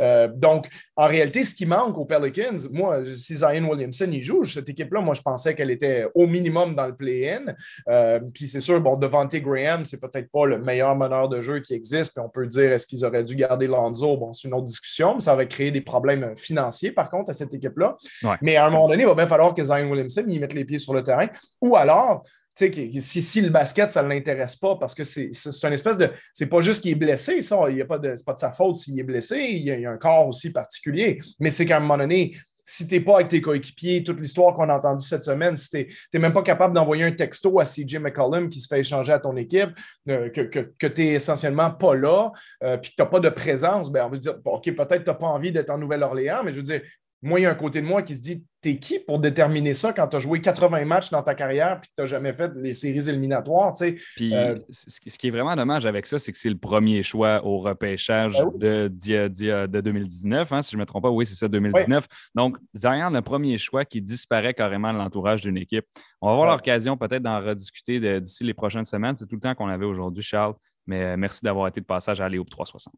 [0.00, 4.44] euh, donc, en réalité, ce qui manque aux Pelicans, moi, si Zion Williamson y joue,
[4.44, 7.54] cette équipe-là, moi, je pensais qu'elle était au minimum dans le play-in.
[7.88, 11.60] Euh, puis c'est sûr, bon, Devante Graham, c'est peut-être pas le meilleur meneur de jeu
[11.60, 14.15] qui existe on peut dire est-ce qu'ils auraient dû garder Lonzo?
[14.16, 17.32] Bon, c'est une autre discussion, mais ça aurait créé des problèmes financiers, par contre, à
[17.32, 17.96] cette équipe-là.
[18.42, 20.64] Mais à un moment donné, il va bien falloir que Zion Williamson y mette les
[20.64, 21.28] pieds sur le terrain.
[21.60, 22.24] Ou alors,
[22.56, 25.30] si, si le basket, ça ne l'intéresse pas, parce que c'est
[25.62, 26.10] une espèce de.
[26.32, 27.58] C'est pas juste qu'il est blessé, ça.
[27.68, 29.36] Il y a pas de, pas de sa faute s'il est blessé.
[29.38, 31.20] Il y, a, il y, a, un corps aussi particulier.
[31.38, 32.32] Mais c'est qu'à un moment donné,
[32.68, 35.70] si tu n'es pas avec tes coéquipiers, toute l'histoire qu'on a entendue cette semaine, si
[35.70, 39.12] tu n'es même pas capable d'envoyer un texto à CJ McCollum qui se fait échanger
[39.12, 39.70] à ton équipe,
[40.08, 42.32] euh, que, que, tu n'es essentiellement pas là,
[42.64, 45.10] euh, puis que tu n'as pas de présence, ben, on veut dire, OK, peut-être tu
[45.10, 46.82] n'as pas envie d'être en Nouvelle-Orléans, mais je veux dire,
[47.22, 49.74] moi, il y a un côté de moi qui se dit T'es qui pour déterminer
[49.74, 52.32] ça quand tu as joué 80 matchs dans ta carrière et que tu n'as jamais
[52.32, 53.72] fait les séries éliminatoires?
[54.16, 57.44] Puis, euh, ce qui est vraiment dommage avec ça, c'est que c'est le premier choix
[57.44, 60.52] au repêchage ben de, de, 2019.
[60.52, 62.06] Hein, si je ne me trompe pas, oui, c'est ça, 2019.
[62.34, 65.84] Donc, Zion, le premier choix qui disparaît carrément de l'entourage d'une équipe.
[66.20, 69.14] On va avoir l'occasion peut-être d'en rediscuter d'ici les prochaines semaines.
[69.16, 70.54] C'est tout le temps qu'on avait aujourd'hui, Charles.
[70.86, 72.94] Mais euh, merci d'avoir été de passage à Léo 360.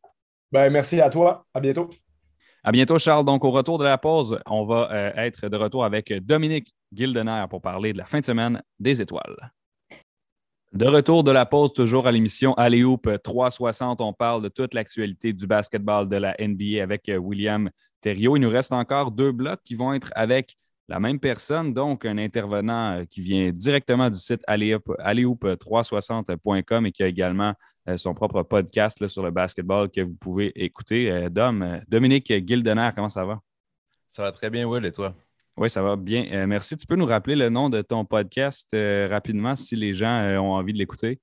[0.50, 1.44] Ben, merci à toi.
[1.52, 1.90] À bientôt.
[2.64, 3.24] À bientôt, Charles.
[3.24, 7.44] Donc, au retour de la pause, on va euh, être de retour avec Dominique Gildener
[7.48, 9.52] pour parler de la fin de semaine des étoiles.
[10.72, 14.02] De retour de la pause, toujours à l'émission Alléoupe 360.
[14.02, 18.36] On parle de toute l'actualité du basketball de la NBA avec euh, William Thériault.
[18.36, 20.56] Il nous reste encore deux blocs qui vont être avec
[20.88, 27.02] la même personne, donc un intervenant euh, qui vient directement du site alléoupe360.com et qui
[27.02, 27.52] a également
[27.88, 31.10] euh, son propre podcast sur le basketball que vous pouvez écouter.
[31.10, 33.40] Euh, Dom, Dominique Gildener, comment ça va?
[34.10, 35.14] Ça va très bien, Will, et toi?
[35.58, 36.46] Oui, ça va bien.
[36.46, 36.74] merci.
[36.76, 38.68] Tu peux nous rappeler le nom de ton podcast
[39.10, 41.18] rapidement si les gens ont envie de l'écouter?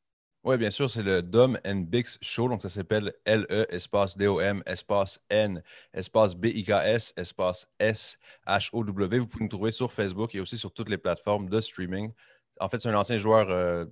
[0.45, 2.47] Oui, bien sûr, c'est le Dom and Bix Show.
[2.47, 9.17] Donc, ça s'appelle L-E, espace D-O-M, espace N, espace B-I-K-S, espace S-H-O-W.
[9.17, 12.11] Vous pouvez nous trouver sur Facebook et aussi sur toutes les plateformes de streaming.
[12.59, 13.85] En fait, c'est un ancien joueur euh,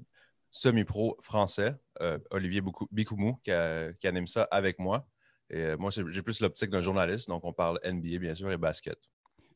[0.51, 2.61] semi-pro français, euh, Olivier
[2.91, 3.51] Bikoumou, qui,
[3.99, 5.07] qui, anime ça avec moi.
[5.49, 7.29] Et euh, moi, j'ai plus l'optique d'un journaliste.
[7.29, 8.99] Donc, on parle NBA, bien sûr, et basket.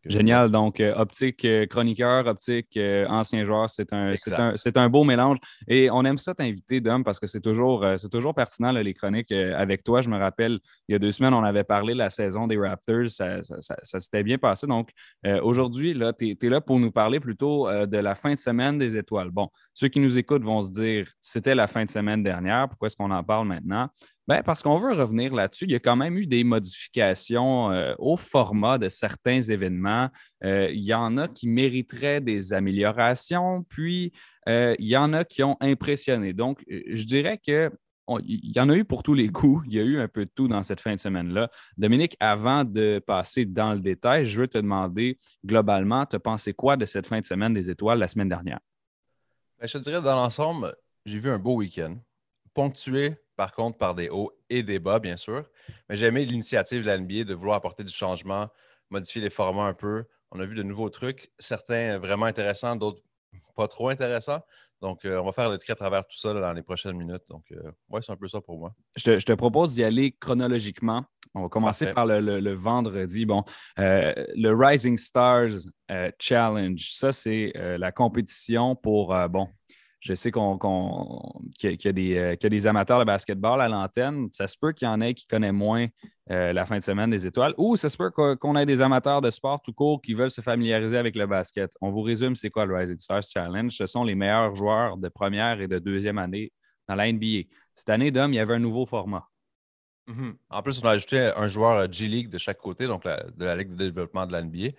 [0.05, 0.49] Génial.
[0.51, 5.37] Donc, euh, optique euh, chroniqueur, optique euh, ancien joueur, c'est un, un, un, beau mélange.
[5.67, 9.31] Et on aime ça t'inviter, Dom, parce que c'est toujours, c'est toujours pertinent, les chroniques
[9.31, 10.01] avec toi.
[10.01, 12.57] Je me rappelle, il y a deux semaines, on avait parlé de la saison des
[12.57, 13.09] Raptors.
[13.09, 13.41] Ça,
[13.99, 14.67] s'était bien passé.
[14.67, 14.89] Donc,
[15.41, 19.31] aujourd'hui, tu es, là pour nous parler plutôt de la fin de semaine des étoiles.
[19.31, 22.69] Bon, ceux qui nous écoutent vont se dire, c'était la fin de semaine dernière.
[22.69, 23.89] Pourquoi est-ce qu'on en parle maintenant?
[24.27, 25.65] Bien, parce qu'on veut revenir là-dessus.
[25.65, 30.09] Il y a quand même eu des modifications euh, au format de certains événements.
[30.43, 34.11] Euh, il y en a qui mériteraient des améliorations, puis
[34.49, 36.33] euh, il y en a qui ont impressionné.
[36.33, 37.71] Donc, je dirais que
[38.23, 39.65] il y en a eu pour tous les coups.
[39.67, 41.49] Il y a eu un peu de tout dans cette fin de semaine-là.
[41.77, 46.77] Dominique, avant de passer dans le détail, je veux te demander globalement, tu pensé quoi
[46.77, 48.59] de cette fin de semaine des étoiles la semaine dernière?
[49.59, 50.73] Ben, je te dirais, dans l'ensemble,
[51.05, 51.97] j'ai vu un beau week-end,
[52.53, 55.45] ponctué par contre, par des hauts et des bas, bien sûr.
[55.87, 58.49] Mais j'ai aimé l'initiative de la NBA de vouloir apporter du changement,
[58.89, 60.05] modifier les formats un peu.
[60.31, 63.01] On a vu de nouveaux trucs, certains vraiment intéressants, d'autres
[63.55, 64.41] pas trop intéressants.
[64.81, 67.23] Donc, euh, on va faire le tri à travers tout ça dans les prochaines minutes.
[67.29, 68.73] Donc, euh, ouais, c'est un peu ça pour moi.
[68.95, 71.03] Je te, propose d'y aller chronologiquement.
[71.33, 73.25] On va commencer par le, vendredi.
[73.25, 73.43] Bon,
[73.79, 75.49] euh, le Rising Stars
[76.19, 79.47] Challenge, ça, c'est la compétition pour, bon,
[79.99, 80.57] je sais qu'on,
[81.57, 84.29] qu'il, y a, des, des, amateurs de basketball à l'antenne.
[84.31, 85.87] Ça se peut qu'il y en ait qui connaissent moins
[86.29, 87.53] euh, la fin de semaine des étoiles.
[87.57, 90.41] Ou ça se peut qu'on ait des amateurs de sport tout court qui veulent se
[90.41, 91.71] familiariser avec le basket.
[91.81, 93.71] On vous résume c'est quoi le Rising Stars Challenge?
[93.71, 96.51] Ce sont les meilleurs joueurs de première et de deuxième année
[96.87, 97.47] dans la NBA.
[97.73, 99.27] Cette année, Dom, il y avait un nouveau format.
[100.07, 100.35] Mm-hmm.
[100.49, 103.71] En plus, on a ajouté un joueur G-League de chaque côté, donc de la Ligue
[103.71, 104.69] de développement de la NBA.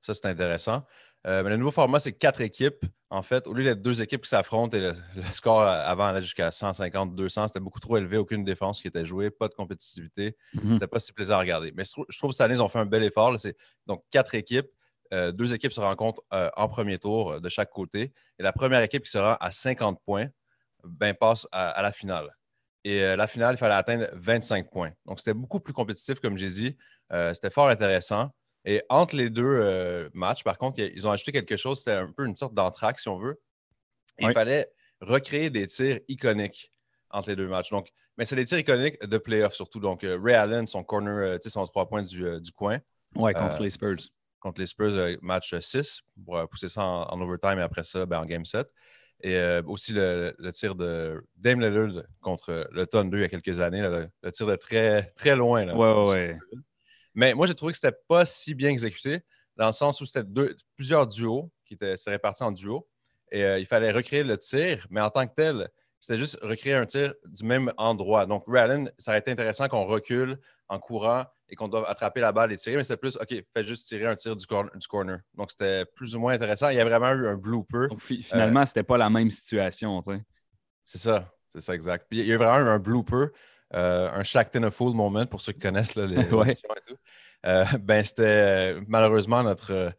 [0.00, 0.84] Ça, c'est intéressant.
[1.24, 2.84] Mais le nouveau format, c'est quatre équipes.
[3.10, 4.94] En fait, au lieu d'être deux équipes qui s'affrontent et le,
[5.32, 9.30] score avant allait jusqu'à 150, 200, c'était beaucoup trop élevé, aucune défense qui était jouée,
[9.30, 10.36] pas de compétitivité.
[10.54, 10.74] Mhm.
[10.74, 11.72] C'était pas si plaisant à regarder.
[11.74, 13.34] Mais je trouve que cette année, ils ont fait un bel effort.
[13.86, 14.68] Donc, quatre équipes.
[15.14, 18.12] Euh, deux équipes se rencontrent euh, en premier tour euh, de chaque côté.
[18.38, 20.26] Et la première équipe qui sera à 50 points
[20.84, 22.34] ben, passe à, la finale.
[22.84, 24.92] Et la finale, il fallait atteindre 25 points.
[25.04, 26.76] Donc, c'était beaucoup plus compétitif, comme j'ai dit.
[27.10, 28.30] c'était fort intéressant.
[28.64, 31.78] Et entre les deux matchs, par contre, ils ont ajouté quelque chose.
[31.78, 33.40] C'était un peu une sorte d'entraque, si on veut.
[34.18, 34.68] Il fallait
[35.00, 36.72] recréer des tirs iconiques
[37.10, 37.70] entre les deux matchs.
[37.70, 39.80] Donc, mais c'est des tirs iconiques de playoff surtout.
[39.80, 42.78] Donc, Ray Allen, son corner, son trois points du, du coin.
[43.14, 43.96] Ouais, contre les Spurs
[44.40, 48.06] contre les Spurs, euh, match 6, pour euh, pousser ça en, overtime et après ça,
[48.06, 48.66] ben, en game 7.
[49.20, 53.58] Et euh, aussi le, tir de Dame Lillard contre le Thunder il y a quelques
[53.58, 55.64] années, le, tir de très, très loin.
[55.64, 56.38] Là, ouais, ouais,
[57.14, 59.20] Mais moi, j'ai trouvé que c'était pas si bien exécuté,
[59.56, 60.28] dans le sens où c'était
[60.76, 62.88] plusieurs duos qui étaient répartis en duos.
[63.30, 65.68] Et il fallait recréer le tir, mais en tant que tel,
[66.00, 68.26] c'était juste recréer un tir du même endroit.
[68.26, 72.30] Donc, Ray ça aurait été intéressant qu'on recule en courant et qu'on doit attraper la
[72.30, 75.20] balle et tirer, mais c'est plus, OK, fais juste tirer un tir du, corner.
[75.34, 76.68] Donc, c'était plus ou moins intéressant.
[76.68, 77.88] Il y a vraiment eu un blooper.
[77.88, 80.02] Donc, finalement, c'était pas la même situation.
[80.84, 82.06] C'est ça, c'est ça, exact.
[82.08, 83.28] Puis, il y a eu vraiment eu un blooper,
[83.74, 86.50] euh, un Shaq a Fool moment pour ceux qui connaissent là, les ouais.
[86.50, 86.54] et
[86.86, 86.96] tout.
[87.46, 89.92] Euh, ben, c'était malheureusement notre,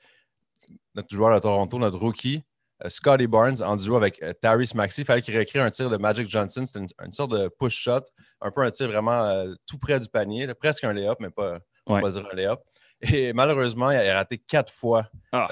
[0.96, 2.44] notre joueur de Toronto, notre rookie,
[2.86, 5.02] euh, Scotty Barnes en duo avec euh, Tyrese Maxey.
[5.02, 6.66] Il fallait qu'il réécrit un tir de Magic Johnson.
[6.66, 8.02] C'était une, sorte de push shot,
[8.42, 11.60] un peu un tir vraiment euh, tout près du panier, presque un lay-up, mais pas,
[11.86, 12.60] pas dire un lay-up.
[13.02, 15.48] Et malheureusement, il a raté quatre fois ah.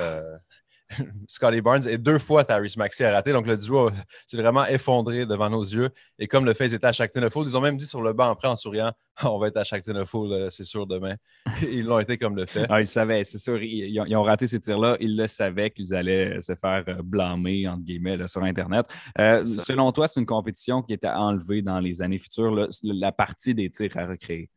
[1.27, 3.31] Scotty Barnes et deux fois Tyrese Maxey a raté.
[3.31, 3.89] Donc le duo
[4.25, 5.89] s'est vraiment effondré devant nos yeux.
[6.19, 8.13] Et comme le fait, ils étaient à chaque Fold, ils ont même dit sur le
[8.13, 8.91] banc après en souriant
[9.23, 11.15] On va être à chaque Fold, c'est sûr, demain.
[11.61, 12.65] ils l'ont été comme le fait.
[12.69, 13.61] Ah, ils savaient, c'est sûr.
[13.61, 14.97] Ils, ont raté ces tirs-là.
[14.99, 18.85] Ils le savaient qu'ils allaient se faire euh, blâmer, entre guillemets, sur Internet.
[19.19, 23.53] Euh, selon toi, c'est une compétition qui était enlevée dans les années futures, la partie
[23.53, 24.49] des tirs à recréer?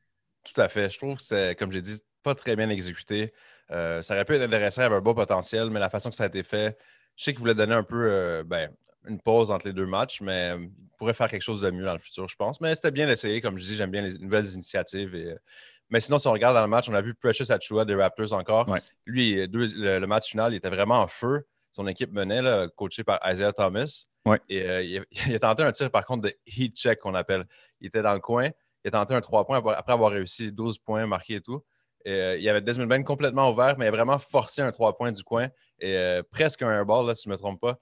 [0.45, 0.91] Tout à fait.
[0.91, 3.33] Je trouve que c'est, comme j'ai dit, pas très bien exécuté.
[3.73, 6.11] Euh, ça aurait pu être intéressant, il y avait un beau potentiel, mais la façon
[6.11, 6.77] que ça a été fait,
[7.17, 8.71] je sais qu'il voulait donner un peu euh, ben,
[9.07, 11.93] une pause entre les deux matchs, mais il pourrait faire quelque chose de mieux dans
[11.93, 12.61] le futur, je pense.
[12.61, 13.41] Mais c'était bien d'essayer.
[13.41, 15.15] Comme je dis, j'aime bien les nouvelles initiatives.
[15.15, 15.39] Et, euh,
[15.89, 18.33] mais sinon, si on regarde dans le match, on a vu Precious Achua des Raptors
[18.33, 18.77] encore.
[19.07, 21.47] Lui, le, match final, il était vraiment en feu.
[21.73, 24.07] Son équipe menait, là, coaché par Isaiah Thomas.
[24.49, 27.45] Et il, a tenté un tir, par contre, de heat check qu'on appelle.
[27.81, 28.51] Il était dans le coin.
[28.85, 31.63] Il a tenté un 3 points après avoir réussi 12 points marqués et tout.
[32.07, 34.97] Euh, il y avait Desmond Bain complètement ouvert, mais il a vraiment forcé un trois
[34.97, 35.49] points du coin
[35.81, 37.79] et euh, presque un airball, là, si je ne me trompe pas.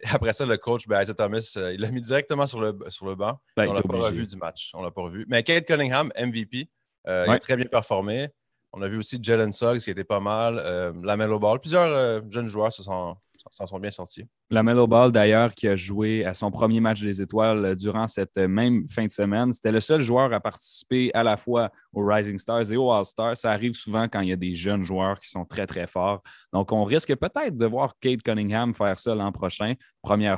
[0.12, 3.06] Après ça, le coach, ben, Isaiah Thomas, euh, il l'a mis directement sur le, sur
[3.06, 3.40] le banc.
[3.56, 4.70] Ben, on l'a pas revu du match.
[4.74, 5.26] On l'a pas revu.
[5.28, 6.68] Mais Kate Cunningham, MVP,
[7.06, 8.28] il a très bien performé.
[8.72, 10.56] On a vu aussi Jalen Suggs qui était pas mal,
[11.02, 11.58] Lamelo Ball.
[11.58, 13.16] Plusieurs jeunes joueurs se sont,
[13.50, 14.24] s'en sont bien sortis.
[14.50, 18.08] La Melo Ball, d'ailleurs, qui a joué à son premier match des étoiles euh, durant
[18.08, 21.70] cette euh, même fin de semaine, c'était le seul joueur à participer à la fois
[21.92, 23.36] aux Rising Stars et aux All-Stars.
[23.36, 26.22] Ça arrive souvent quand il y a des jeunes joueurs qui sont très, très forts.
[26.52, 29.74] Donc, on risque peut-être de voir Kate Cunningham faire ça l'an prochain.
[30.02, 30.34] Premier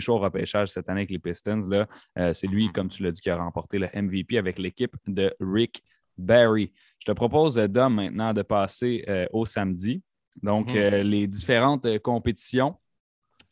[0.00, 1.60] show au repêchage cette année avec les Pistons.
[2.18, 5.32] Euh, c'est lui, comme tu l'as dit, qui a remporté le MVP avec l'équipe de
[5.40, 5.82] Rick
[6.16, 6.72] Barry.
[6.98, 10.02] Je te propose, Dom, maintenant de passer au samedi.
[10.42, 10.76] Donc, mhm.
[10.76, 12.76] euh, les différentes euh, compétitions,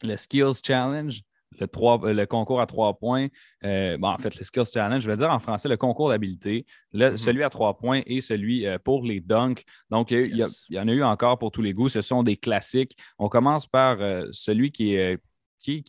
[0.03, 1.21] le Skills Challenge,
[1.61, 3.29] le, euh, le, concours à trois points,
[3.63, 7.17] en fait, le Skills Challenge, je vais dire en français le concours d'habileté, mhm.
[7.17, 9.65] celui à trois points et celui pour les dunks.
[9.91, 11.89] Donc, il y, en a eu encore pour tous les goûts.
[11.89, 12.97] Ce sont des classiques.
[13.19, 13.99] On commence par
[14.33, 15.19] celui qui est.
[15.61, 15.85] Qui,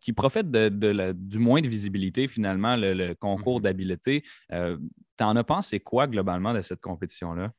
[0.00, 3.62] qui, profite de, du moins de visibilité, finalement, le, concours mhm.
[3.64, 4.22] d'habileté.
[4.48, 7.50] tu en as pensé quoi globalement de cette compétition-là?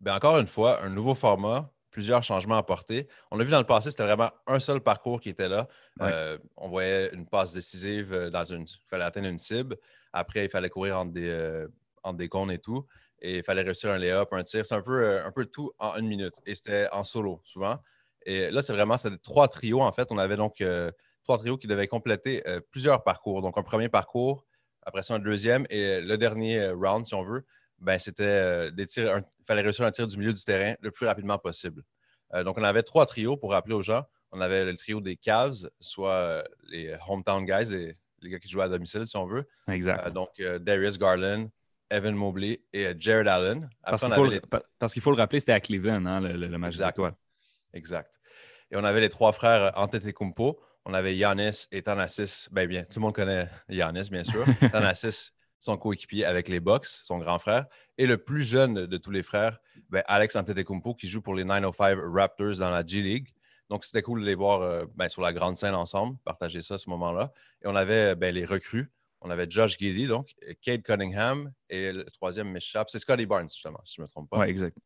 [0.00, 3.06] Bien, encore une fois, un nouveau format plusieurs changements apportés.
[3.30, 5.68] On a vu dans le passé, c'était vraiment un seul parcours qui était là.
[6.00, 8.62] Euh, on voyait une passe décisive euh, dans une.
[8.62, 9.76] Il fallait atteindre une cible.
[10.12, 11.68] Après, il fallait courir entre des, euh,
[12.14, 12.86] des cônes et tout.
[13.20, 14.66] Et il fallait réussir un lay-up, un tir.
[14.66, 16.34] C'est un peu, un peu tout en une minute.
[16.46, 17.78] Et c'était en solo, souvent.
[18.24, 20.10] Et là, c'est vraiment trois trios, en fait.
[20.10, 20.62] On avait donc
[21.22, 23.40] trois trios qui devaient compléter plusieurs parcours.
[23.42, 24.44] Donc, un premier parcours,
[24.82, 27.44] après ça, un deuxième et le dernier round, si on veut,
[27.82, 29.18] ben, c'était euh, des tirs.
[29.18, 31.82] Il fallait réussir un tir du milieu du terrain le plus rapidement possible.
[32.32, 34.04] Euh, donc, on avait trois trios pour rappeler aux gens.
[34.30, 38.48] On avait le trio des Cavs, soit euh, les hometown guys, les, les, gars qui
[38.48, 39.46] jouaient à domicile, si on veut.
[39.68, 40.10] Exact.
[40.12, 41.50] donc, Darius Garland,
[41.90, 43.68] Evan Mobley et Jared Allen.
[43.84, 44.02] parce
[44.94, 47.00] qu'il faut, le rappeler, c'était à Cleveland, hein, le, match exact.
[47.74, 48.18] Exact.
[48.70, 50.58] Et on avait les trois frères Antetokounmpo.
[50.84, 52.48] On avait Yanis et Thanasis.
[52.50, 54.44] Ben bien, tout le monde connaît Yanis, bien sûr.
[54.72, 59.12] Thanasis son coéquipier avec les Bucks, son grand frère, et le plus jeune de tous
[59.12, 59.58] les frères,
[59.90, 63.28] ben, Alex Antetokounmpo, qui joue pour les 905 Raptors dans la G League.
[63.70, 66.78] Donc, c'était cool de les voir ben, sur la grande scène ensemble, partager ça à
[66.78, 67.32] ce moment-là.
[67.64, 68.90] Et on avait ben, les recrues.
[69.20, 72.90] On avait Josh Giddy, donc Kate Cunningham, et le troisième m'échappe.
[72.90, 74.40] C'est Scotty Barnes, justement, si je ne me trompe pas.
[74.40, 74.76] Oui, exact.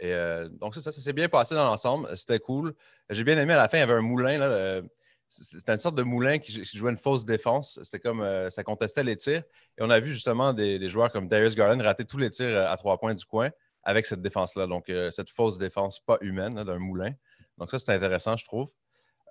[0.00, 0.12] Et
[0.60, 2.08] donc, c'est ça, ça s'est bien passé dans l'ensemble.
[2.16, 2.74] C'était cool.
[3.10, 4.38] J'ai bien aimé à la fin, il y avait un moulin.
[4.38, 4.82] Là,
[5.28, 7.78] c'était une sorte de moulin qui, jouait une fausse défense.
[7.82, 9.42] C'était comme ça contestait les tirs.
[9.78, 12.76] Et on a vu justement des, joueurs comme Darius Garland rater tous les tirs à
[12.76, 13.50] trois points du coin
[13.82, 14.66] avec cette défense-là.
[14.66, 17.12] Donc, cette fausse défense pas humaine d'un moulin.
[17.58, 18.70] Donc, ça, c'était intéressant, je trouve.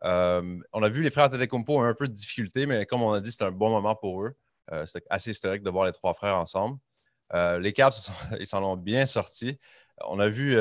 [0.03, 3.13] Euh, on a vu les frères Tedecumpo ont un peu de difficulté, mais comme on
[3.13, 4.36] a dit, c'était un bon moment pour eux.
[4.71, 6.77] Euh, c'était assez historique de voir les trois frères ensemble.
[7.34, 9.60] Euh, les Caps, ils s'en ont bien sortis.
[10.05, 10.58] On a vu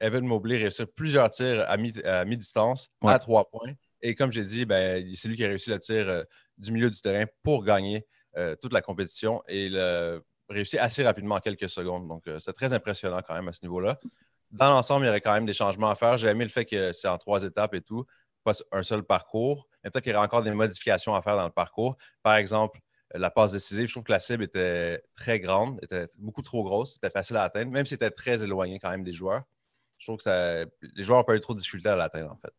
[0.00, 1.76] Evan Mobley réussir plusieurs tirs à
[2.24, 3.74] mi-distance, à trois points.
[4.02, 6.24] Et comme j'ai dit, ben, c'est lui qui a réussi le tir
[6.58, 8.06] du milieu du terrain pour gagner
[8.60, 9.42] toute la compétition.
[9.48, 12.08] Et il a réussi assez rapidement en quelques secondes.
[12.08, 13.98] Donc, c'est très impressionnant quand même à ce niveau-là
[14.52, 16.18] dans l'ensemble, il y aurait quand même des changements à faire.
[16.18, 18.06] J'ai aimé le fait que c'est en trois étapes et tout,
[18.44, 19.66] pas un seul parcours.
[19.82, 21.96] Mais peut-être qu'il y aurait encore des modifications à faire dans le parcours.
[22.22, 22.78] Par exemple,
[23.14, 26.94] la passe décisive, je trouve que la cible était très grande, était beaucoup trop grosse,
[26.94, 29.42] c'était facile à atteindre, même si c'était très éloigné quand même des joueurs.
[29.98, 32.52] Je trouve que les joueurs n'ont pas eu trop de difficulté à l'atteindre, en fait.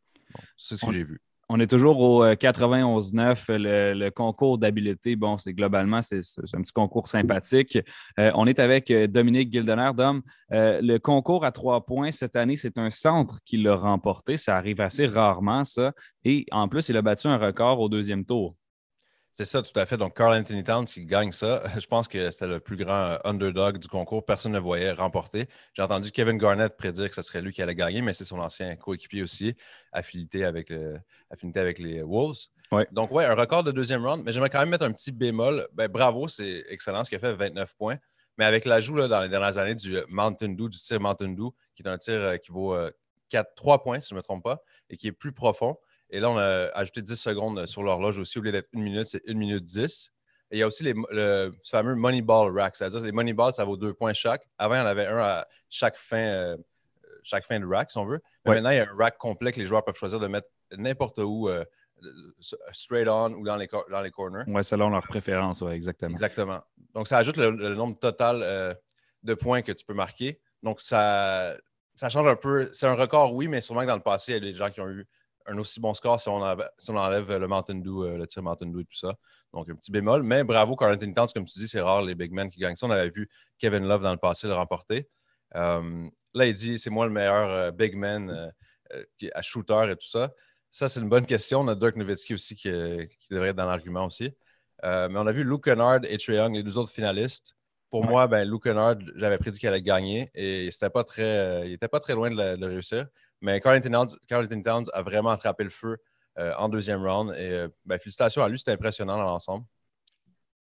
[0.58, 1.22] c'est ce que j'ai vu.
[1.50, 3.46] On est toujours au 91-9.
[3.50, 6.22] Euh, le, concours d'habileté, bon, c'est globalement, c'est
[6.54, 7.78] un petit concours sympathique.
[8.20, 9.92] Euh, on est avec euh, Dominique Gildener.
[9.96, 14.38] Dom, le concours à trois points cette année, c'est un centre qui l'a remporté.
[14.38, 15.92] Ça arrive assez rarement, ça.
[16.24, 18.56] Et en plus, il a battu un record au deuxième tour.
[19.36, 19.98] C'est ça, tout à fait.
[19.98, 23.18] Donc, Carl Anthony Towns qui gagne ça, je pense que c'était le plus grand euh,
[23.24, 24.24] underdog du concours.
[24.24, 25.48] Personne ne le voyait remporter.
[25.74, 28.40] J'ai entendu Kevin Garnett prédire que ce serait lui qui allait gagner, mais c'est son
[28.40, 29.56] ancien coéquipier aussi,
[29.92, 30.72] affinité avec,
[31.32, 32.48] affinité avec les Wolves.
[32.92, 35.68] Donc, ouais, un record de deuxième round, mais j'aimerais quand même mettre un petit bémol.
[35.74, 37.98] Ben, bravo, c'est excellent ce qu'il a fait, 29 points.
[38.38, 41.84] Mais avec l'ajout dans les dernières années du Mountain Dew, du tir Mountain Dew, qui
[41.84, 42.76] est un tir euh, qui vaut
[43.30, 45.78] 4, euh, 3 points, si je ne me trompe pas, et qui est plus profond.
[46.14, 48.38] Et là, on a ajouté 10 secondes sur l'horloge aussi.
[48.38, 50.12] Au lieu d'être une minute, c'est une minute 10.
[50.52, 52.76] Et il y a aussi les, le fameux Moneyball Rack.
[52.76, 54.48] C'est-à-dire que les Moneyballs, ça vaut deux points chaque.
[54.60, 56.58] Avant, il y en avait un à chaque fin, euh,
[57.24, 58.22] chaque fin de rack, si on veut.
[58.46, 60.48] Mais maintenant, il y a un rack complet que les joueurs peuvent choisir de mettre
[60.78, 61.66] n'importe où, euh,
[62.72, 64.44] straight on ou dans les, dans les corners.
[64.46, 66.12] Oui, selon leur préférence, oui, exactement.
[66.12, 66.62] Exactement.
[66.94, 68.76] Donc, ça ajoute le, nombre total euh,
[69.24, 70.40] de points que tu peux marquer.
[70.62, 71.58] Donc, ça,
[71.96, 72.70] ça change un peu.
[72.72, 74.70] C'est un record, oui, mais sûrement que dans le passé, il y a des gens
[74.70, 75.08] qui ont eu
[75.46, 78.82] un aussi bon score si on, enlève, le Mountain Dew, euh, le tir Mountain Dew
[78.82, 79.16] et tout ça.
[79.54, 80.24] Donc, un petit bémol.
[80.24, 82.76] Mais bravo, Carl Anthony Towns, comme tu dis, c'est rare les big men qui gagnent
[82.76, 82.88] ça.
[82.88, 83.30] On avait vu
[83.60, 85.10] Kevin Love dans le passé le remporter.
[85.56, 88.52] Euh, là, il dit c'est moi le meilleur euh, big man
[89.34, 90.32] à shooter et tout ça.
[90.72, 91.62] Ça, c'est une bonne question.
[91.62, 92.70] On a Dirk Nowitzki aussi qui,
[93.30, 94.34] devrait être dans l'argument aussi.
[94.82, 97.56] mais on a vu Luke Kennard et Trae Young, les deux autres finalistes.
[97.92, 101.88] Pour moi, ben, Luke Kennard, j'avais prédit qu'il allait gagner et pas très, il n'était
[101.88, 103.08] pas très loin de le réussir.
[103.44, 105.98] Mais Carl Anthony Towns, a vraiment attrapé le feu
[106.40, 107.32] euh, en deuxième round.
[107.38, 109.66] Et euh, ben, félicitations à lui, c'était impressionnant dans l'ensemble.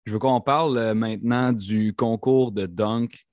[0.05, 3.27] Je veux qu'on parle euh, maintenant du concours de dunk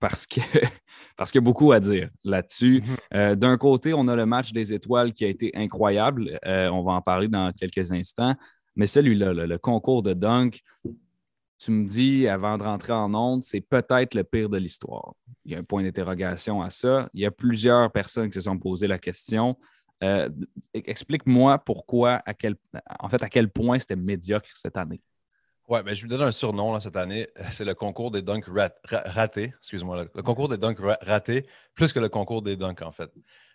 [0.00, 0.40] parce que
[1.18, 2.82] parce qu'il y a beaucoup à dire là-dessus.
[3.12, 3.34] Mm-hmm.
[3.36, 6.40] D'un côté, on a le match des étoiles qui a été incroyable.
[6.44, 8.34] on va en parler dans quelques instants.
[8.74, 10.62] Mais celui-là, le concours de dunk,
[11.58, 15.14] tu me dis avant de rentrer en onde, c'est peut-être le pire de l'histoire.
[15.44, 17.08] Il y a un point d'interrogation à ça.
[17.14, 19.56] Il y a plusieurs personnes qui se sont posées la question.
[20.04, 20.28] Euh,
[20.74, 22.56] explique-moi pourquoi, à quel,
[23.00, 25.00] en fait, à quel point c'était médiocre cette année.
[25.68, 27.28] Oui, ben, je lui donne un surnom cette année.
[27.50, 28.46] C'est le concours des dunks
[28.88, 29.52] ratés.
[29.58, 30.04] Excuse-moi.
[30.14, 33.10] Le, concours des dunks ratés, plus que le concours des dunks, en fait.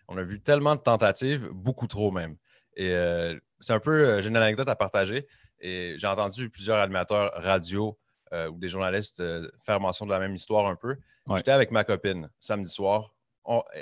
[0.08, 2.36] On a vu tellement de tentatives, beaucoup trop même.
[2.76, 5.28] Et euh, c'est un peu, euh, j'ai une anecdote à partager.
[5.60, 7.98] Et j'ai entendu plusieurs animateurs radio
[8.34, 9.24] euh, ou des journalistes
[9.64, 10.96] faire mention de la même histoire un peu.
[11.36, 13.14] J'étais avec ma copine samedi soir.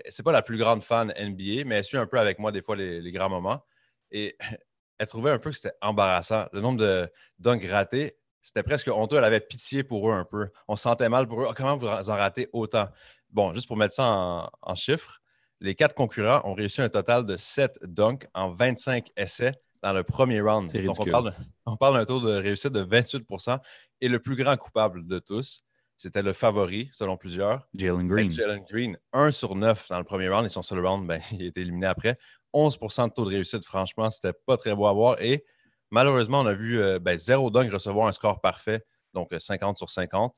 [0.09, 2.61] C'est pas la plus grande fan NBA, mais elle suit un peu avec moi des
[2.61, 3.63] fois les, grands moments.
[4.11, 4.37] Et
[4.97, 6.47] elle trouvait un peu que c'était embarrassant.
[6.51, 9.17] Le nombre de dunks ratés, c'était presque honteux.
[9.17, 10.49] Elle avait pitié pour eux un peu.
[10.67, 11.47] On se sentait mal pour eux.
[11.49, 12.89] Ah, comment vous en ratez autant?
[13.29, 15.18] Bon, juste pour mettre ça en, en chiffres,
[15.61, 20.03] les quatre concurrents ont réussi un total de 7 dunks en 25 essais dans le
[20.03, 20.71] premier round.
[20.71, 20.99] Donc,
[21.65, 23.59] on parle, d'un taux de réussite de 28%
[24.01, 25.61] Et le plus grand coupable de tous,
[25.97, 27.67] c'était le favori, selon plusieurs.
[27.73, 28.29] Jalen Green.
[28.29, 31.43] Jalen Green, 1 sur 9 dans le premier round et son seul round, ben, il
[31.43, 32.17] a été éliminé après.
[32.53, 35.21] 11% de taux de réussite, franchement, c'était pas très beau à voir.
[35.21, 35.45] Et
[35.91, 39.89] malheureusement, on a vu euh, ben, zéro dunk recevoir un score parfait, donc 50 sur
[39.89, 40.35] 50.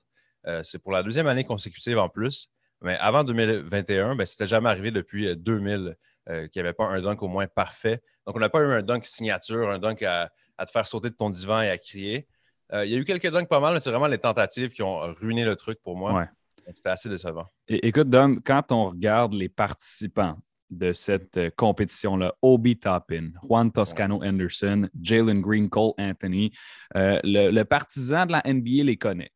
[0.48, 2.50] Euh, c'est pour la deuxième année consécutive en plus.
[2.82, 5.96] Mais avant 2021, ben, c'était jamais arrivé depuis 2000
[6.30, 8.02] euh, qu'il n'y avait pas un dunk au moins parfait.
[8.26, 10.30] Donc, on n'a pas eu un dunk signature, un dunk à,
[10.66, 12.28] te faire sauter de ton divan et à crier.
[12.74, 14.84] Euh, il y a eu quelques dunks pas mal, mais c'est vraiment les tentatives qui
[14.84, 16.28] ont ruiné le truc pour moi.
[16.74, 17.48] C'était assez décevant.
[17.68, 20.38] écoute, Dom, quand on regarde les participants,
[20.72, 22.34] de cette euh, compétition-là.
[22.42, 26.52] Obi Toppin, Juan Toscano Anderson, Jalen Green, Cole Anthony.
[26.96, 29.32] Euh, le, partisan de la NBA les connaît.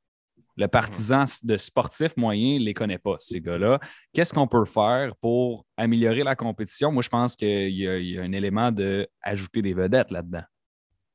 [0.58, 3.80] Le partisan de sportif moyen ne les connaît pas, ces gars-là.
[4.14, 6.92] Qu'est-ce qu'on peut faire pour améliorer la compétition?
[6.92, 10.44] Moi, je pense qu'il y, a un élément d'ajouter des vedettes là-dedans.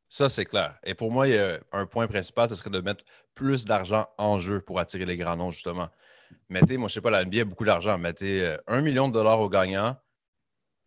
[0.08, 0.76] Ça, c'est clair.
[0.84, 4.06] Et pour moi, il y a un point principal, ce serait de mettre plus d'argent
[4.18, 5.88] en jeu pour attirer les grands noms, justement.
[6.48, 7.96] Mettez, moi, je ne sais pas, la NBA a beaucoup d'argent.
[7.96, 9.96] Mettez 1 euh, million de dollars au gagnant,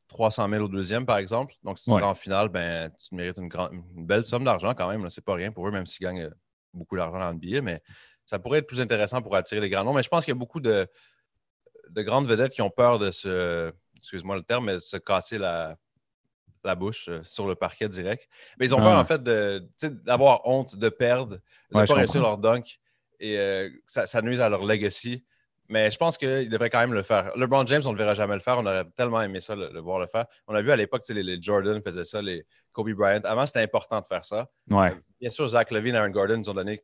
[0.09, 1.55] 300 000 au deuxième, par exemple.
[1.63, 4.89] Donc, si tu es en finale, ben, tu mérites une, une belle somme d'argent quand
[4.89, 5.09] même.
[5.09, 6.35] Ce n'est pas rien pour eux, même s'ils gagnent euh,
[6.73, 7.61] beaucoup d'argent dans le billet.
[7.61, 7.81] Mais
[8.25, 9.93] ça pourrait être plus intéressant pour attirer les grands noms.
[9.93, 10.88] Mais je pense qu'il y a beaucoup de,
[11.89, 15.38] de grandes vedettes qui ont peur de se, excuse-moi le terme, mais de se casser
[15.38, 15.77] la,
[16.63, 18.27] la bouche euh, sur le parquet direct.
[18.57, 18.99] Mais ils ont peur, ah.
[18.99, 19.21] en fait,
[20.03, 21.38] d'avoir honte, de perdre,
[21.71, 22.79] de ne pas réussir leur dunk
[23.19, 25.23] et ça, ça nuise à leur legacy.
[25.69, 27.36] Mais je pense qu'il devrait quand même le faire.
[27.38, 28.57] LeBron James, on ne le verra jamais le faire.
[28.57, 30.25] On aurait tellement aimé ça, le, voir le faire.
[30.47, 33.21] On a vu à l'époque, les, les Jordan faisaient ça, les Kobe Bryant.
[33.23, 34.49] Avant, c'était important de faire ça.
[34.69, 34.93] Ouais.
[35.21, 36.83] Bien sûr, Zach Levine et Aaron Gordon nous ont donné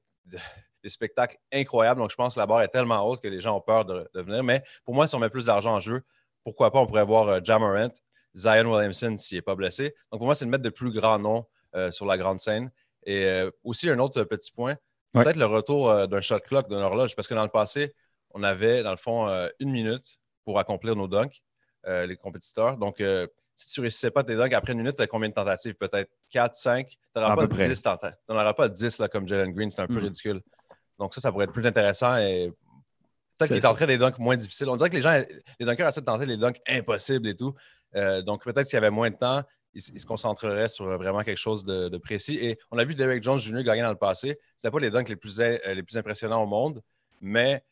[0.83, 1.99] des spectacles incroyables.
[1.99, 4.07] Donc, je pense que la barre est tellement haute que les gens ont peur de,
[4.13, 4.43] venir.
[4.43, 6.01] Mais pour moi, si on met plus d'argent en jeu,
[6.43, 7.91] pourquoi pas, on pourrait voir euh, Jamarant,
[8.35, 9.95] Zion Williamson s'il n'est pas blessé.
[10.11, 12.71] Donc, pour moi, c'est de mettre de plus grands noms euh, sur la grande scène.
[13.05, 14.75] Et euh, aussi, un autre petit point,
[15.13, 17.15] peut-être le retour d'un shot clock, d'une horloge.
[17.15, 17.93] Parce que dans le passé,
[18.31, 21.41] on avait, dans le fond, euh, une minute pour accomplir nos dunks,
[21.87, 22.77] euh, les compétiteurs.
[22.77, 25.29] Donc, euh, si tu ne réussissais pas tes dunks après une minute, tu as combien
[25.29, 25.75] de tentatives?
[25.75, 26.87] Peut-être 4, 5.
[26.87, 28.17] Tu n'auras pas, 10 tentatives.
[28.27, 30.03] Tu n'auras pas 10 là, comme Jalen Green, c'est un peu mm.
[30.03, 30.41] ridicule.
[30.99, 32.51] Donc, ça, ça pourrait être plus intéressant et
[33.37, 34.69] peut-être qu'il tenterait des dunks moins difficiles.
[34.69, 35.23] On dirait que les gens,
[35.59, 37.55] les dunkers essaient de tenter les dunks impossibles et tout.
[38.25, 41.63] donc, peut-être s'il y avait moins de temps, ils, se concentreraient sur vraiment quelque chose
[41.63, 42.35] de, précis.
[42.35, 43.63] Et on a vu Derek Jones Jr.
[43.63, 44.39] gagner dans le passé.
[44.57, 46.81] Ce pas les dunks les plus, les plus impressionnants au monde,
[47.21, 47.63] mais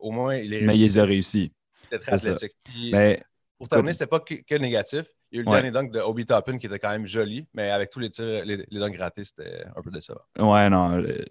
[0.00, 1.52] au moins, il est Mais il a réussi.
[1.82, 2.54] C'était très athlétique.
[2.92, 3.22] mais,
[3.58, 5.06] pour terminer, c'était pas que, négatif.
[5.32, 7.48] Il y a eu le dernier dunk de Obi Toppin qui était quand même joli,
[7.52, 10.20] mais avec tous les tirs, les, les dunks ratés, c'était un peu décevant.
[10.38, 11.24] Ouais, non, euh,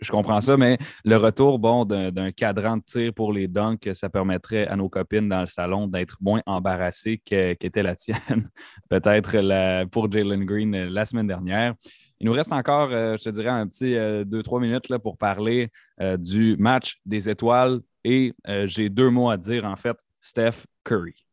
[0.00, 4.08] je comprends ça, mais le retour bon, d'un cadran de tir pour les dunks, ça
[4.08, 8.48] permettrait à nos copines dans le salon d'être moins embarrassées qu'était la tienne,
[8.88, 11.74] peut-être pour Jalen Green euh, la semaine dernière.
[12.20, 15.70] Il nous reste encore, euh, je te dirais, un petit 2-3 minutes là, pour parler
[16.18, 18.32] du match des étoiles et
[18.64, 21.23] j'ai deux mots à dire, en fait, Steph Curry.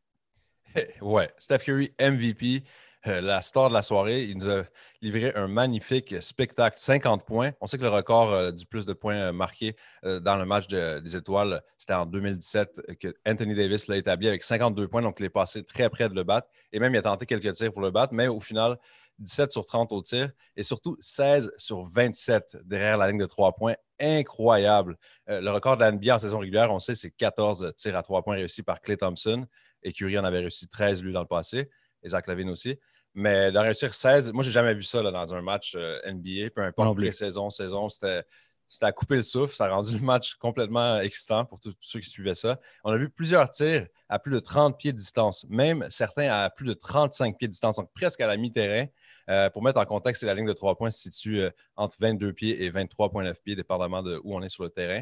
[1.01, 2.63] Ouais, Steph Curry, MVP,
[3.07, 4.23] euh, la star de la soirée.
[4.23, 4.63] Il nous a
[5.01, 7.51] livré un magnifique spectacle, 50 points.
[7.61, 11.15] On sait que le record euh, du plus de points marqués dans le match des
[11.15, 15.29] étoiles, c'était en 2017 que Anthony Davis l'a établi avec 52 points, donc il est
[15.29, 16.47] passé très près de le battre.
[16.71, 18.77] Et même, il a tenté quelques tirs pour le battre, mais au final,
[19.21, 23.53] 17 sur 30 au tir et surtout 16 sur 27 derrière la ligne de 3
[23.53, 23.75] points.
[23.99, 24.97] Incroyable.
[25.29, 28.01] Euh, le record de la NBA en saison régulière, on sait, c'est 14 tirs à
[28.01, 29.45] 3 points réussis par Clay Thompson.
[29.83, 31.69] Et Curry en avait réussi 13 lui dans le passé.
[32.03, 32.77] Et Zach Lavine aussi.
[33.13, 36.61] Mais de réussir 16, moi, j'ai jamais vu ça dans un match euh, NBA, peu
[36.61, 38.23] importe pré-saison, saison, c'était
[38.69, 39.53] c'était à couper le souffle.
[39.53, 42.57] Ça a rendu le match complètement excitant pour tous ceux qui suivaient ça.
[42.85, 46.49] On a vu plusieurs tirs à plus de 30 pieds de distance, même certains à
[46.49, 48.87] plus de 35 pieds de distance, donc presque à la mi-terrain.
[49.29, 52.31] Euh, pour mettre en contexte, la ligne de trois points se situe euh, entre 22
[52.31, 55.01] pieds et 23,9 pieds, dépendamment de où on est sur le terrain.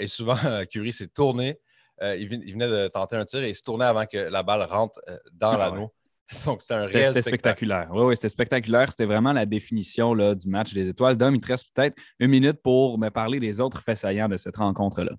[0.00, 0.34] Et souvent,
[0.68, 1.60] Curie s'est tourné.
[2.02, 5.00] Il, venait de tenter un tir et il se tournait avant que la balle rentre
[5.32, 5.92] dans ah l'anneau.
[6.46, 7.88] Donc, c'était un réel C'était spectaculaire.
[7.92, 8.90] Oui, oui, c'était spectaculaire.
[8.90, 11.16] C'était vraiment la définition là, du match des étoiles.
[11.16, 14.36] Dom, il te reste peut-être une minute pour me parler des autres faits saillants de
[14.36, 15.12] cette rencontre-là.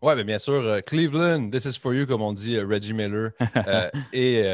[0.00, 3.30] Oui, bien sûr, Cleveland, this is for you, comme on dit Reggie Miller.
[4.12, 4.44] et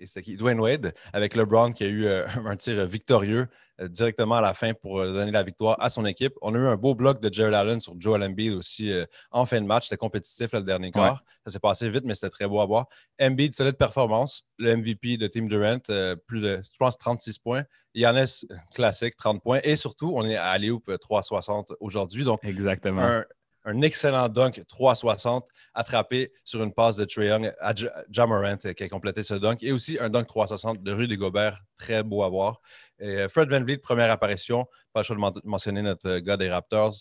[0.00, 0.36] et c'est qui?
[0.36, 3.46] Dwayne Wade, avec LeBron qui a eu euh, un tir victorieux
[3.80, 6.34] euh, directement à la fin pour euh, donner la victoire à son équipe.
[6.40, 8.92] On a eu un beau bloc de Jared Allen sur Joel Embiid aussi
[9.30, 9.84] en fin de match.
[9.84, 11.22] C'était compétitif le dernier quart.
[11.44, 12.86] Ça s'est passé vite, mais c'était très beau à voir.
[13.20, 14.44] Embiid, solide performance.
[14.58, 15.78] Le MVP de Team Durant,
[16.26, 17.64] plus de, je pense, 36 points.
[17.94, 19.60] Yannis, classique, 30 points.
[19.64, 22.24] Et surtout, on est à Alley-Oop 360 aujourd'hui.
[22.24, 23.24] Donc, Exactement un
[23.82, 27.72] excellent dunk 360 attrapé sur une passe de Trae Young à
[28.10, 29.62] Jamorant qui a complété ce dunk.
[29.62, 32.60] Et aussi un dunk 360 de Rudy Gobert, très beau à voir.
[33.00, 36.94] Et Fred Van Vliet, première apparition, pas le choix de mentionner notre gars des Raptors.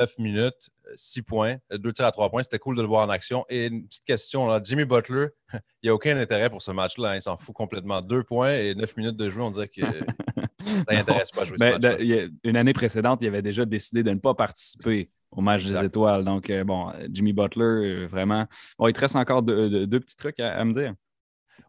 [0.00, 2.42] 9 minutes, 6 points, 2 tirs à 3 points.
[2.42, 3.44] C'était cool de le voir en action.
[3.48, 7.10] Et une petite question, là, Jimmy Butler, il n'y a aucun intérêt pour ce match-là.
[7.10, 7.16] Hein.
[7.16, 8.00] Il s'en fout complètement.
[8.00, 9.82] 2 points et 9 minutes de jeu, on dirait que
[10.88, 14.10] ça n'intéresse pas à jouer ce match Une année précédente, il avait déjà décidé de
[14.10, 16.24] ne pas participer au match des étoiles.
[16.24, 18.46] Donc, euh, bon, Jimmy Butler, euh, vraiment.
[18.78, 20.94] Bon, il te reste encore deux, petits trucs à, me dire.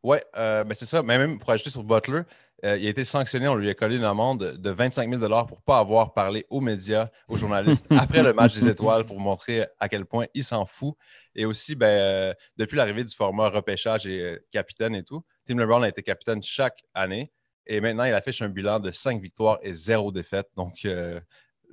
[0.03, 1.03] Oui, euh, ben c'est ça.
[1.03, 2.21] Mais même pour ajouter sur Butler,
[2.61, 5.63] il a été sanctionné, on lui a collé une amende de 25 000 pour ne
[5.65, 9.87] pas avoir parlé aux médias, aux journalistes après le match des étoiles pour montrer à
[9.87, 10.95] quel point il s'en fout.
[11.35, 15.87] Et aussi, ben, depuis l'arrivée du format repêchage et capitaine et tout, Tim LeBron a
[15.87, 17.31] été capitaine chaque année.
[17.65, 20.49] Et maintenant, il affiche un bilan de 5 victoires et 0 défaites.
[20.57, 20.85] Donc,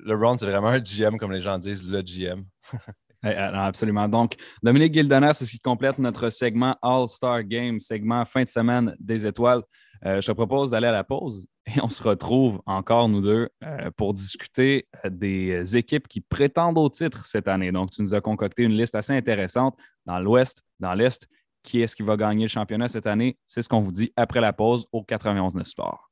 [0.04, 2.44] LeBron, c'est vraiment un GM, comme les gens disent, le GM.
[3.22, 4.08] Absolument.
[4.08, 8.94] Donc, Dominique Gildener, c'est ce qui complète notre segment All-Star Game, segment fin de semaine
[9.00, 9.62] des étoiles.
[10.04, 13.48] Euh, je te propose d'aller à la pause et on se retrouve encore, nous deux,
[13.64, 17.72] euh, pour discuter euh, des équipes qui prétendent au titre cette année.
[17.72, 21.26] Donc, tu nous as concocté une liste assez intéressante dans l'Ouest, dans l'Est.
[21.62, 23.38] Qui est-ce qui va gagner le championnat cette année?
[23.46, 26.05] C'est ce qu'on vous dit après la pause au 91 Sport.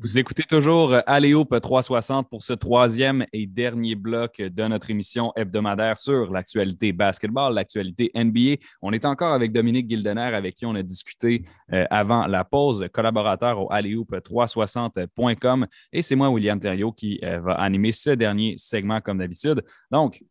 [0.00, 5.98] Vous écoutez toujours Aléoupe 360 pour ce troisième et dernier bloc de notre émission hebdomadaire
[5.98, 8.62] sur l'actualité basketball, l'actualité NBA.
[8.80, 11.42] On est encore avec Dominique Gildener, avec qui on a discuté
[11.72, 15.66] euh, avant la pause, collaborateur au aléoupe360.com.
[15.92, 19.64] Et c'est moi, William Thériault, qui euh, va animer ce dernier segment comme d'habitude.
[19.90, 20.22] Donc,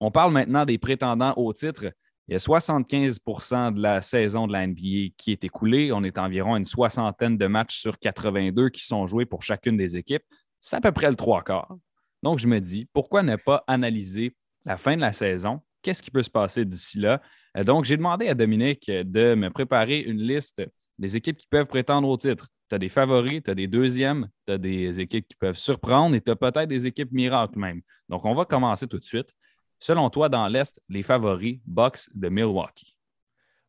[0.00, 1.92] on parle maintenant des prétendants au titre.
[2.28, 5.92] Il y a 75% de la saison de la NBA qui est écoulée.
[5.92, 9.96] On est environ une soixantaine de matchs sur 82 qui sont joués pour chacune des
[9.96, 10.22] équipes.
[10.60, 11.74] C'est à peu près le trois quarts.
[12.22, 15.60] Donc, je me dis, pourquoi ne pas analyser la fin de la saison?
[15.80, 17.22] Qu'est-ce qui peut se passer d'ici là?
[17.56, 20.62] Euh, donc, j'ai demandé à Dominique de me préparer une liste
[20.98, 22.48] des équipes qui peuvent prétendre au titre.
[22.68, 26.14] Tu as des favoris, tu as des deuxièmes, tu as des équipes qui peuvent surprendre
[26.14, 27.80] et tu as peut-être des équipes miracles même.
[28.10, 29.32] Donc, on va commencer tout de suite.
[29.80, 32.96] Selon toi, dans l'Est, les favoris Bucks de Milwaukee?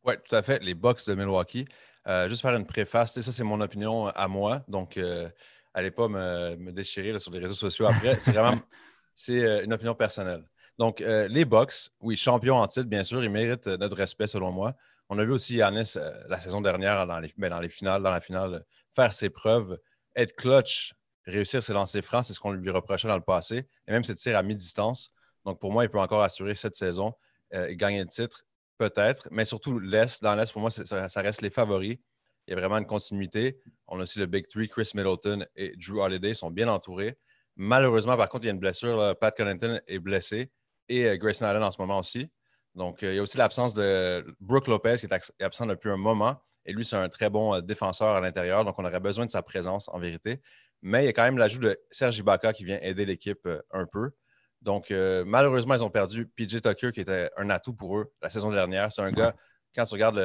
[0.04, 1.66] Oui, tout à fait, les Bucks de Milwaukee.
[2.06, 5.28] Euh, juste faire une préface, ça c'est mon opinion à moi, donc euh,
[5.74, 8.18] allez pas me, déchirer sur les réseaux sociaux après.
[8.20, 8.60] C'est vraiment
[9.14, 10.44] c'est euh, une opinion personnelle.
[10.78, 14.74] Donc, les Bucks, oui, champions en titre, bien sûr, ils méritent notre respect selon moi.
[15.10, 18.10] On a vu aussi Yannis la saison dernière dans les, ben, dans les finales, dans
[18.10, 18.64] la finale,
[18.96, 19.78] faire ses preuves,
[20.16, 20.94] être clutch,
[21.26, 24.14] réussir ses lancers francs, c'est ce qu'on lui reprochait dans le passé, et même ses
[24.14, 25.12] tirs à mi-distance.
[25.44, 27.14] Donc, pour moi, il peut encore assurer cette saison
[27.52, 28.46] euh, gagner le titre,
[28.78, 29.28] peut-être.
[29.32, 31.98] Mais surtout, l'Est, dans l'Est, pour moi, ça, reste les favoris.
[32.46, 33.58] Il y a vraiment une continuité.
[33.88, 37.18] On a aussi le Big Three, Chris Middleton et Drew Holiday sont bien entourés.
[37.56, 39.16] Malheureusement, par contre, il y a une blessure.
[39.20, 40.50] Pat Connaughton est blessé
[40.88, 42.30] et euh, Grayson Allen en ce moment aussi.
[42.74, 45.96] Donc, euh, il y a aussi l'absence de Brooke Lopez qui est absent depuis un
[45.96, 46.40] moment.
[46.64, 48.64] Et lui, c'est un très bon défenseur à l'intérieur.
[48.64, 50.40] Donc, on aurait besoin de sa présence en vérité.
[50.82, 53.86] Mais il y a quand même l'ajout de Serge Ibaka qui vient aider l'équipe un
[53.86, 54.12] peu.
[54.62, 58.28] Donc, euh, malheureusement, ils ont perdu PJ Tucker, qui était un atout pour eux la
[58.28, 58.92] saison dernière.
[58.92, 59.34] C'est un gars,
[59.74, 60.18] quand tu regardes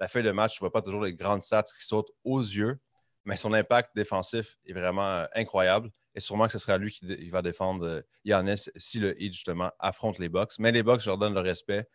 [0.00, 2.40] la feuille de match, tu ne vois pas toujours les grandes stats qui sautent aux
[2.40, 2.78] yeux,
[3.24, 5.90] mais son impact défensif est vraiment euh, incroyable.
[6.14, 9.70] Et sûrement que ce sera lui qui va défendre euh, Yannis si le Heat, justement,
[9.80, 10.52] affronte les Bucks.
[10.60, 11.88] Mais les Bucks, je leur donne le respect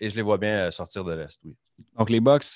[0.00, 1.56] et je les vois bien sortir de l'Est, oui.
[1.98, 2.46] Donc, les Bucks,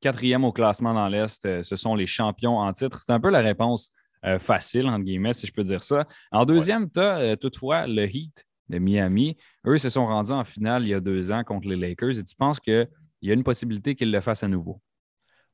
[0.00, 3.00] quatrième au classement dans l'Est, ce sont les champions en titre.
[3.00, 3.90] C'est un peu la réponse
[4.24, 6.06] euh, facile, entre guillemets, si je peux dire ça.
[6.32, 9.36] En deuxième, tu as euh, toutefois le Heat de Miami.
[9.64, 12.24] Eux se sont rendus en finale il y a deux ans contre les Lakers et
[12.24, 12.88] tu penses qu'il
[13.22, 14.80] y a une possibilité qu'ils le fassent à nouveau?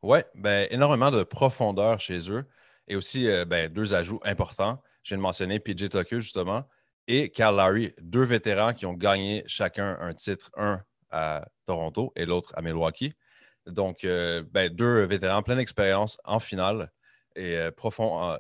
[0.03, 2.45] Oui, ben, énormément de profondeur chez eux
[2.89, 4.83] et aussi euh, ben, deux ajouts importants.
[5.03, 6.65] Je viens de mentionner PJ Tucker, justement,
[7.07, 12.25] et Carl Larry, deux vétérans qui ont gagné chacun un titre, un à Toronto et
[12.25, 13.13] l'autre à Milwaukee.
[13.67, 16.91] Donc, ben, deux vétérans, pleine d'expérience en finale
[17.37, 18.39] et euh, profond, en, euh,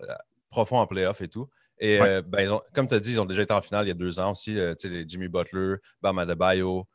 [0.50, 1.48] profond en playoff et tout.
[1.78, 3.90] Et euh, ben, comme tu as dit, ils ont déjà été en finale il y
[3.90, 4.54] a deux ans aussi.
[4.54, 6.86] les Jimmy Butler, Bam Adebayo,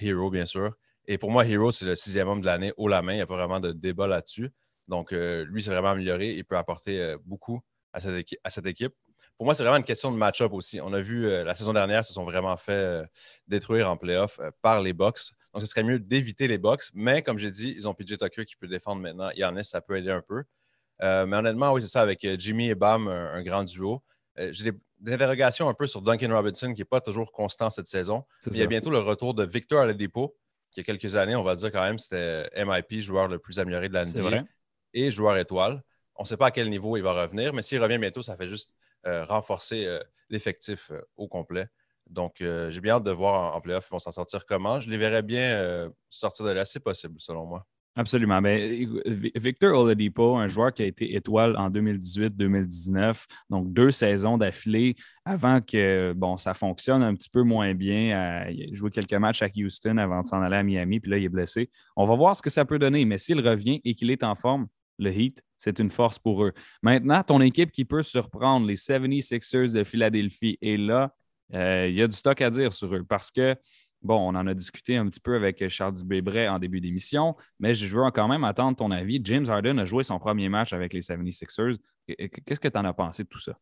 [0.00, 0.72] Hero, bien sûr.
[1.06, 3.12] Et pour moi, Hero, c'est le sixième homme de l'année haut la main.
[3.12, 4.50] Il n'y a pas vraiment de débat là-dessus.
[4.86, 6.34] Donc, lui, c'est vraiment amélioré.
[6.34, 7.60] Il peut apporter beaucoup
[7.92, 8.94] à cette, à cette équipe.
[9.36, 10.80] Pour moi, c'est vraiment une question de match-up aussi.
[10.80, 13.04] On a vu la saison dernière, ils se sont vraiment fait
[13.48, 15.32] détruire en playoff par les Bucks.
[15.52, 16.84] Donc, ce serait mieux d'éviter les Bucks.
[16.94, 19.30] Mais comme j'ai dit, ils ont PJ Tucker qui peut défendre maintenant.
[19.34, 20.44] Yannis, ça peut aider un peu.
[21.02, 24.02] Euh, mais honnêtement, oui, c'est ça, avec euh, Jimmy et Bam, un, grand duo.
[24.38, 27.86] Euh, j'ai des, interrogations un peu sur Duncan Robinson, qui n'est pas toujours constant cette
[27.86, 28.24] saison.
[28.46, 30.36] Il y a bientôt le retour de Victor Aladipo,
[30.70, 33.38] qui il y a quelques années, on va dire quand même, c'était MIP, joueur le
[33.38, 34.44] plus amélioré de la NBA,
[34.92, 35.82] et joueur étoile.
[36.16, 38.36] On ne sait pas à quel niveau il va revenir, mais s'il revient bientôt, ça
[38.36, 38.74] fait juste
[39.04, 39.98] renforcer
[40.28, 41.66] l'effectif au complet.
[42.06, 44.80] Donc, j'ai bien hâte de voir en, en playoff, ils vont s'en sortir comment.
[44.80, 47.66] Je les verrais bien sortir de là, c'est possible, selon moi.
[47.96, 48.40] Absolument.
[48.40, 48.88] Ben,
[49.34, 55.60] Victor Oladipo, un joueur qui a été étoile en 2018-2019, donc deux saisons d'affilée avant
[55.60, 58.46] que bon, ça fonctionne un petit peu moins bien.
[58.48, 61.18] il a joué quelques matchs à Houston avant de s'en aller à Miami, puis là,
[61.18, 61.68] il est blessé.
[61.96, 64.36] On va voir ce que ça peut donner, mais s'il revient et qu'il est en
[64.36, 64.68] forme,
[64.98, 66.52] le Heat, c'est une force pour eux.
[66.82, 71.12] Maintenant, ton équipe qui peut surprendre, les 76ers de Philadelphie, et là,
[71.54, 73.56] euh, il y a du stock à dire sur eux parce que
[74.02, 77.74] Bon, on en a discuté un petit peu avec Charles Dubébret en début d'émission, mais
[77.74, 79.20] je veux quand même attendre ton avis.
[79.22, 81.76] James Harden a joué son premier match avec les 76ers.
[82.06, 83.58] Qu'est-ce que tu en as pensé de tout ça?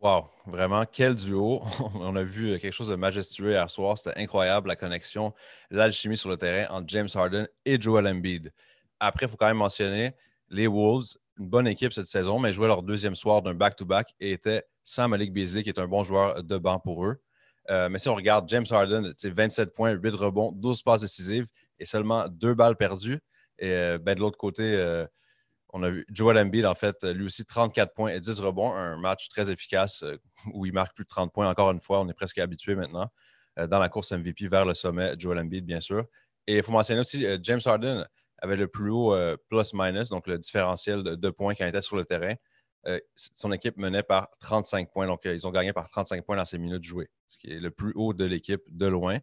[0.00, 1.62] Wow, vraiment, quel duo.
[1.94, 3.96] On a vu quelque chose de majestueux hier soir.
[3.96, 5.32] C'était incroyable, la connexion,
[5.70, 8.52] l'alchimie sur le terrain entre James Harden et Joel Embiid.
[8.98, 10.16] Après, il faut quand même mentionner
[10.48, 14.32] les Wolves, une bonne équipe cette saison, mais jouaient leur deuxième soir d'un back-to-back et
[14.32, 17.22] étaient sans Malik Beasley, qui est un bon joueur de banc pour eux.
[17.70, 21.46] Euh, mais si on regarde James Harden, c'est 27 points, 8 rebonds, 12 passes décisives
[21.78, 23.20] et seulement deux balles perdues.
[23.58, 25.06] Et euh, ben, de l'autre côté, euh,
[25.70, 28.74] on a vu Joel Embiid, en fait, lui aussi 34 points et 10 rebonds.
[28.74, 30.04] Un match très efficace
[30.52, 32.00] où il marque plus de 30 points encore une fois.
[32.00, 33.08] On est presque habitué maintenant
[33.56, 35.14] dans la course MVP vers le sommet.
[35.18, 36.04] Joel Embiid, bien sûr.
[36.46, 38.06] Et il faut mentionner aussi James Harden
[38.38, 39.16] avait le plus haut
[39.48, 42.34] plus-minus, donc le différentiel de deux points quand il était sur le terrain.
[43.14, 45.06] Son équipe menait par 35 points.
[45.06, 47.70] Donc, ils ont gagné par 35 points dans ces minutes jouées, ce qui est le
[47.70, 49.18] plus haut de l'équipe de loin.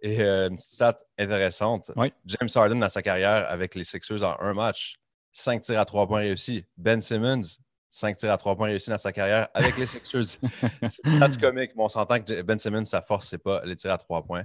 [0.00, 1.90] Et une stat intéressante,
[2.26, 4.98] James Harden dans sa carrière avec les Sixers en un match,
[5.32, 6.64] 5 tirs à 3 points réussis.
[6.76, 7.58] Ben Simmons,
[7.90, 10.38] 5 tirs à 3 points réussis dans sa carrière avec les Sixers.
[10.88, 13.98] c'est comique, mais on s'entend que Ben Simmons, sa force, c'est pas les tirs à
[13.98, 14.44] 3 points.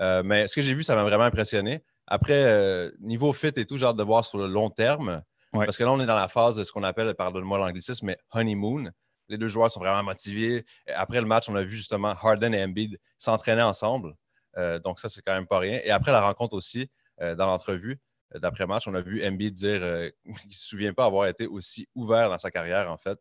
[0.00, 1.84] Euh, mais ce que j'ai vu, ça m'a vraiment impressionné.
[2.06, 5.22] Après, euh, niveau fit et tout, j'ai hâte de voir sur le long terme.
[5.52, 8.18] Parce que là, on est dans la phase de ce qu'on appelle, pardonne-moi l'anglicisme, mais
[8.32, 8.90] honeymoon.
[9.28, 10.64] Les deux joueurs sont vraiment motivés.
[10.94, 14.16] Après le match, on a vu justement Harden et Embiid s'entraîner ensemble.
[14.56, 15.80] Euh, donc, ça, c'est quand même pas rien.
[15.84, 18.00] Et après la rencontre aussi, dans l'entrevue,
[18.34, 21.46] euh, d'après-match, on a vu Embiid dire euh, qu'il ne se souvient pas avoir été
[21.46, 23.18] aussi ouvert dans sa carrière, en fait.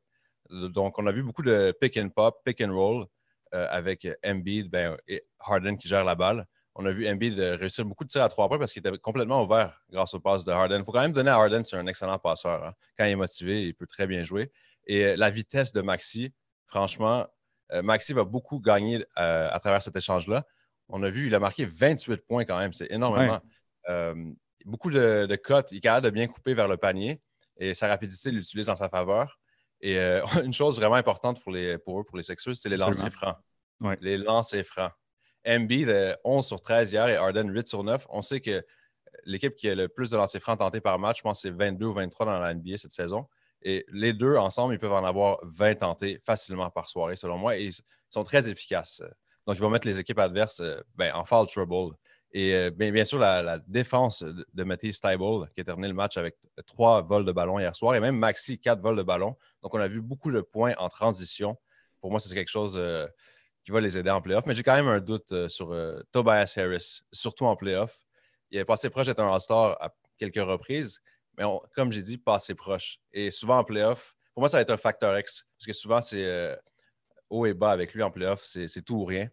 [0.50, 3.06] Donc, on a vu beaucoup de pick and pop, pick and roll
[3.54, 6.46] euh, avec Embiid ben, et Harden qui gère la balle.
[6.76, 9.44] On a vu Embiid réussir beaucoup de tirs à trois points parce qu'il était complètement
[9.44, 10.80] ouvert grâce au pass de Harden.
[10.80, 12.64] Il faut quand même donner à Harden, c'est un excellent passeur.
[12.64, 12.74] Hein.
[12.98, 14.52] Quand il est motivé, il peut très bien jouer.
[14.88, 16.34] Et la vitesse de Maxi,
[16.66, 17.28] franchement,
[17.84, 20.46] Maxi va beaucoup gagner à travers cet échange-là.
[20.88, 22.74] On a vu, il a marqué 28 points quand même.
[22.74, 23.42] C'est énormément
[24.66, 25.72] beaucoup de, de cotes.
[25.72, 27.22] Il est capable de bien couper vers le panier
[27.58, 29.40] et sa rapidité il l'utilise en sa faveur.
[29.82, 32.78] Et euh, une chose vraiment importante pour, les, pour eux, pour les sexuels, c'est les
[32.78, 33.38] lancers francs.
[34.02, 34.92] Les lancers francs.
[35.46, 38.08] MB, 11 sur 13 hier et Arden 8 sur 9.
[38.10, 38.64] On sait que
[39.26, 41.56] l'équipe qui a le plus de lancers francs tentés par match, je pense que c'est
[41.56, 43.28] 22 ou 23 dans la NBA cette saison.
[43.64, 47.58] Et les deux ensemble, ils peuvent en avoir 20 tentés facilement par soirée, selon moi.
[47.58, 47.74] Et ils
[48.10, 49.04] sont très efficaces.
[49.46, 51.96] Donc, ils vont mettre les équipes adverses euh, ben, en foul trouble.
[52.34, 56.38] Et euh, bien, sûr, la, défense de Matisse Steibold, qui a terminé le match avec
[56.66, 59.36] trois vols de ballon hier soir, et même Maxi, quatre vols de ballon.
[59.62, 61.58] Donc, on a vu beaucoup de points en transition.
[62.00, 63.08] Pour moi, c'est quelque chose euh,
[63.64, 64.46] qui va les aider en playoff.
[64.46, 65.76] Mais j'ai quand même un doute euh, sur
[66.12, 67.98] Tobias Harris, surtout en playoff.
[68.50, 71.02] Il est passé proche d'être un All-Star à quelques reprises,
[71.38, 71.46] mais
[71.76, 73.00] comme j'ai dit, pas assez proche.
[73.14, 76.02] Et souvent en playoff, pour moi, ça va être un facteur X, parce que souvent,
[76.02, 76.58] c'est
[77.30, 79.30] haut et bas avec lui en playoff, c'est tout ou rien.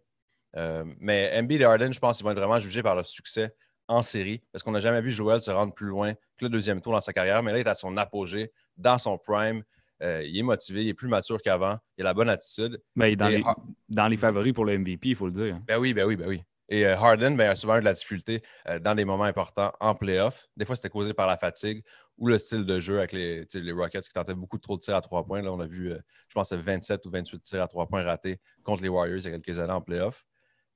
[0.57, 3.55] Euh, mais Embiid et Harden, je pense qu'ils vont être vraiment jugés par leur succès
[3.87, 6.81] en série parce qu'on n'a jamais vu Joel se rendre plus loin que le deuxième
[6.81, 7.43] tour dans sa carrière.
[7.43, 9.63] Mais là, il est à son apogée, dans son prime.
[10.03, 12.81] Euh, il est motivé, il est plus mature qu'avant, il a la bonne attitude.
[12.95, 13.43] Mais dans, les,
[13.89, 15.61] dans les favoris pour le MVP, il faut le dire.
[15.67, 16.43] Ben oui, ben oui, ben oui.
[16.71, 18.43] Et euh, Harden ben, a souvent eu de la difficulté
[18.83, 20.49] dans des moments importants en playoff.
[20.57, 21.83] Des fois, c'était causé par la fatigue
[22.19, 24.97] ou le style de jeu avec les, les Rockets qui tentaient beaucoup trop de tirs
[24.97, 25.41] à trois points.
[25.41, 28.83] Là, on a vu, je pense, 27 ou 28 tirs à trois points ratés contre
[28.83, 30.27] les Warriors il y a quelques années en playoff.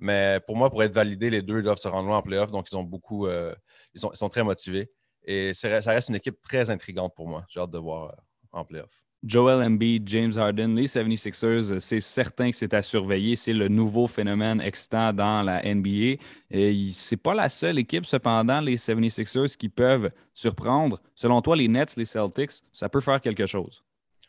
[0.03, 2.51] Mais pour moi, pour être validé, les deux doivent se rendre loin en playoff.
[2.51, 3.29] Donc, ils ont beaucoup.
[3.29, 3.55] Euh,
[3.95, 4.91] ils, sont, très motivés.
[5.23, 7.45] Et ça reste une équipe très intrigante pour moi.
[7.49, 8.13] J'ai hâte de voir euh,
[8.51, 8.91] en playoff.
[9.25, 13.37] Joel Embiid, James Harden, les 76ers, c'est certain que c'est à surveiller.
[13.37, 16.17] C'est le nouveau phénomène extant dans la NBA.
[16.51, 21.01] Et c'est pas la seule équipe, cependant, les 76ers, qui peuvent surprendre.
[21.15, 23.85] Selon toi, les Nets, les Celtics, ça peut faire quelque chose?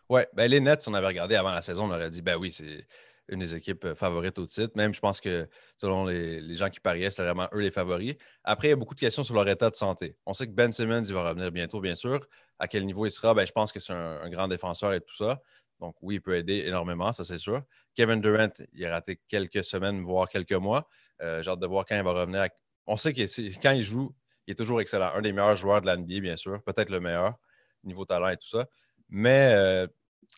[0.09, 2.51] Oui, ben les Nets, on avait regardé avant la saison, on aurait dit, ben oui,
[2.51, 2.85] c'est
[3.29, 4.73] une des équipes euh, favorites au titre.
[4.75, 8.15] Même, je pense que selon les, gens qui pariaient, c'est vraiment eux les favoris.
[8.43, 10.15] Après, il y a beaucoup de questions sur leur état de santé.
[10.25, 12.19] On sait que Ben Simmons, il va revenir bientôt, bien sûr.
[12.59, 13.33] À quel niveau il sera?
[13.33, 15.41] Ben, je pense que c'est un, grand défenseur et tout ça.
[15.79, 17.61] Donc, oui, il peut aider énormément, ça, c'est sûr.
[17.95, 20.87] Kevin Durant, il a raté quelques semaines, voire quelques mois.
[21.21, 22.47] Euh, j'ai hâte de voir quand il va revenir.
[22.87, 23.21] On sait que
[23.61, 24.15] quand il joue,
[24.47, 25.11] il est toujours excellent.
[25.13, 26.61] Un des meilleurs joueurs de l'NBA, bien sûr.
[26.63, 27.35] Peut-être le meilleur,
[27.83, 28.67] niveau talent et tout ça.
[29.09, 29.87] Mais euh,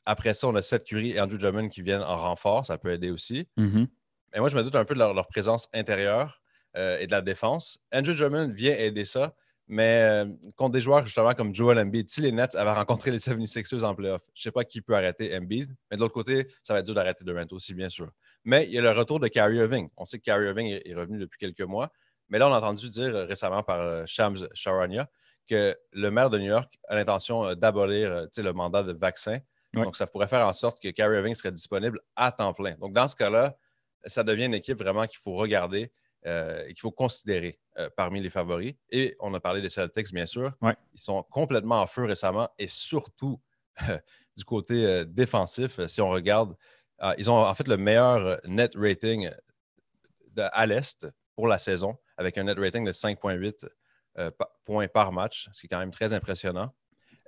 [0.05, 2.65] après ça, on a Seth Curry et Andrew Drummond qui viennent en renfort.
[2.65, 3.47] Ça peut aider aussi.
[3.57, 3.87] Mm-hmm.
[4.33, 6.41] Mais moi, je me doute un peu de leur, présence intérieure
[6.75, 7.79] euh, et de la défense.
[7.93, 9.33] Andrew Drummond vient aider ça.
[9.67, 13.17] Mais euh, contre des joueurs justement comme Joel Embiid, si les Nets avaient rencontré les
[13.17, 15.75] 76ers en playoff, je ne sais pas qui peut arrêter Embiid.
[15.89, 18.09] Mais de l'autre côté, ça va être dur d'arrêter Durant aussi, bien sûr.
[18.43, 19.89] Mais il y a le retour de Kyrie Irving.
[19.97, 21.91] On sait que Kyrie Irving est revenu depuis quelques mois.
[22.29, 25.09] Mais là, on a entendu dire euh, récemment par Shams Charania
[25.47, 29.39] que le maire de New York a l'intention d'abolir le mandat de vaccin
[29.83, 32.75] donc, ça pourrait faire en sorte que Kyrie Irving serait disponible à temps plein.
[32.75, 33.57] Donc, dans ce cas-là,
[34.05, 35.91] ça devient une équipe vraiment qu'il faut regarder.
[36.25, 37.59] Et qu'il faut considérer
[37.95, 38.73] parmi les favoris.
[38.89, 40.51] Et on a parlé des Celtics, bien sûr.
[40.93, 43.39] Ils sont complètement en feu récemment et surtout
[44.37, 46.55] du côté défensif, si on regarde,
[47.17, 49.29] ils ont en fait le meilleur net rating
[50.37, 53.67] à l'Est pour la saison, avec un net rating de 5,8
[54.17, 54.31] euh,
[54.63, 56.73] points par match, ce qui est quand même très impressionnant.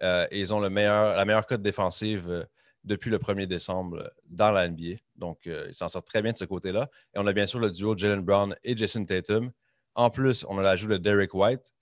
[0.04, 2.45] Euh, et ils ont le meilleur, la meilleure cote défensive euh,
[2.88, 4.96] depuis le 1er décembre dans la NBA.
[5.16, 6.90] Donc, ils s'en sortent très bien de ce côté-là.
[7.14, 9.52] Et on a bien sûr le duo Jalen Brown et Jason Tatum.
[9.94, 11.74] En plus, on a l'ajout de Derek White.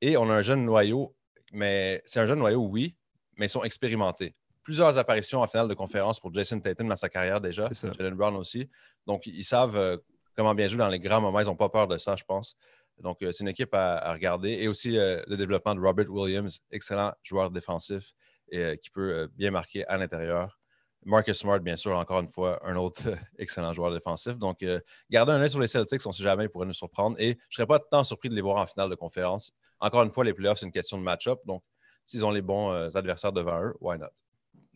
[0.00, 1.16] Et on a un jeune noyau,
[1.52, 2.96] mais c'est un jeune noyau, oui,
[3.36, 4.34] mais ils sont expérimentés.
[4.62, 7.68] Plusieurs apparitions en finale de conférence pour Jason Tatum dans sa carrière déjà.
[7.72, 8.68] Jalen Brown aussi.
[9.06, 10.00] Donc, ils savent
[10.36, 11.40] comment bien jouer dans les grands moments.
[11.40, 12.56] Ils n'ont pas peur de ça, je pense.
[12.98, 14.50] Donc, euh, c'est une équipe à, regarder.
[14.50, 18.12] Et aussi euh, le développement de Robert Williams, excellent joueur défensif
[18.52, 20.60] et euh, qui peut bien marquer à l'intérieur.
[21.04, 23.02] Marcus Smart, bien sûr, encore une fois, un autre
[23.38, 24.36] excellent joueur défensif.
[24.36, 24.64] Donc,
[25.10, 27.16] gardez un œil sur les Celtics, on ne sait jamais, ils pourraient nous surprendre.
[27.18, 29.52] Et je ne serais pas tant surpris de les voir en finale de conférence.
[29.80, 31.40] Encore une fois, les playoffs, c'est une question de match-up.
[31.44, 31.64] Donc,
[32.04, 34.06] s'ils ont les bons adversaires devant eux, why not?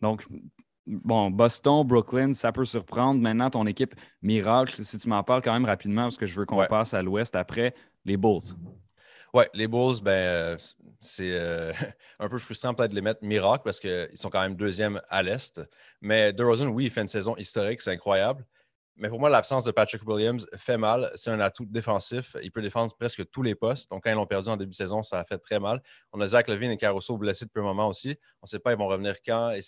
[0.01, 0.27] Donc,
[0.87, 3.21] bon, Boston, Brooklyn, ça peut surprendre.
[3.21, 6.45] Maintenant, ton équipe miracle, si tu m'en parles quand même rapidement, parce que je veux
[6.45, 7.73] qu'on passe à l'ouest après,
[8.05, 8.55] les Bulls.
[9.33, 10.57] Oui, les Bulls, ben, euh,
[10.99, 11.71] c'est euh,
[12.19, 15.23] un peu frustrant peut-être de les mettre miracle parce qu'ils sont quand même deuxième à
[15.23, 15.61] l'Est.
[16.01, 18.45] Mais DeRozan, oui, il fait une saison historique, c'est incroyable.
[18.99, 21.11] Mais pour moi, l'absence de Patrick Williams fait mal.
[21.13, 22.35] C'est un atout défensif.
[22.41, 23.91] Il peut défendre presque tous les postes.
[23.91, 25.83] Donc, quand ils l'ont perdu en début de saison, ça a fait très mal.
[26.13, 28.17] On a Zach Levine et Caruso blessés depuis un moment aussi.
[28.41, 29.59] On ne sait pas ils vont revenir quand et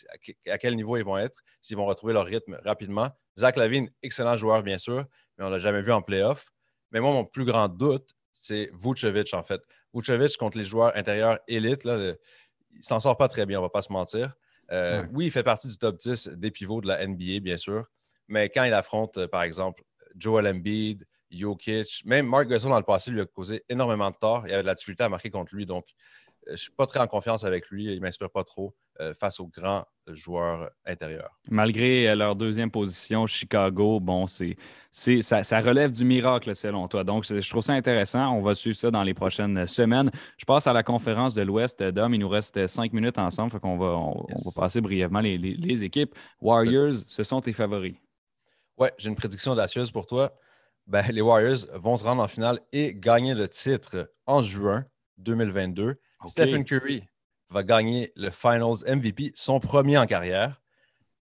[0.50, 3.10] à quel niveau ils vont être, s'ils vont retrouver leur rythme rapidement.
[3.38, 5.06] Zach Levine, excellent joueur, bien sûr,
[5.38, 6.52] mais on ne l'a jamais vu en playoff.
[6.92, 9.62] Mais moi, mon plus grand doute, c'est Vucevic, en fait.
[9.94, 12.14] Vucevic contre les joueurs intérieurs élites, là,
[12.76, 14.36] il s'en sort pas très bien, on ne va pas se mentir.
[14.72, 17.86] Euh, oui, il fait partie du top 10 des pivots de la NBA, bien sûr.
[18.28, 19.84] Mais quand il affronte, euh, par exemple,
[20.16, 24.44] Joel Embiid, Jokic, même Mark Gasol dans le passé lui a causé énormément de tort.
[24.48, 25.66] Il avait de la difficulté à marquer contre lui.
[25.66, 27.86] Donc, euh, je ne suis pas très en confiance avec lui.
[27.86, 28.76] Il ne m'inspire pas trop
[29.18, 31.40] face aux grands joueurs intérieurs.
[31.50, 34.58] Malgré leur deuxième position, Chicago, bon, c'est,
[34.92, 37.04] ça, ça, relève du miracle selon toi.
[37.04, 38.34] Donc, je trouve ça intéressant.
[38.34, 40.12] On va suivre ça dans les prochaines semaines.
[40.38, 41.82] Je passe à la conférence de l'Ouest.
[41.84, 43.52] Dom, il nous reste cinq minutes ensemble.
[43.52, 46.16] Fait qu'on va, on, va passer brièvement les, les équipes.
[46.42, 47.96] Warriors, ce sont tes favoris.
[48.78, 50.32] Ouais, j'ai une prédiction audacieuse pour toi.
[50.88, 54.86] Ben, les Warriors vont se rendre en finale et gagner le titre en juin
[55.18, 55.96] 2022.
[56.26, 57.04] Stephen Curry
[57.50, 60.62] va gagner le Finals MVP, son premier en carrière.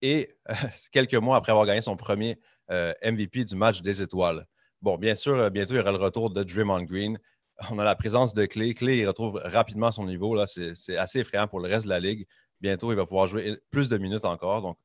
[0.03, 0.37] Et
[0.93, 2.39] quelques mois après avoir gagné son premier
[2.71, 4.47] euh, MVP du match des étoiles.
[4.83, 7.19] Bon, bien sûr, euh, bientôt, il y aura le retour de Draymond Green.
[7.71, 8.75] On a la présence de Clay.
[8.75, 10.35] Clay, il retrouve rapidement son niveau.
[10.35, 12.27] Là, c'est assez effrayant pour le reste de la ligue.
[12.61, 14.63] Bientôt, il va pouvoir jouer plus de minutes encore.
[14.63, 14.79] Donc,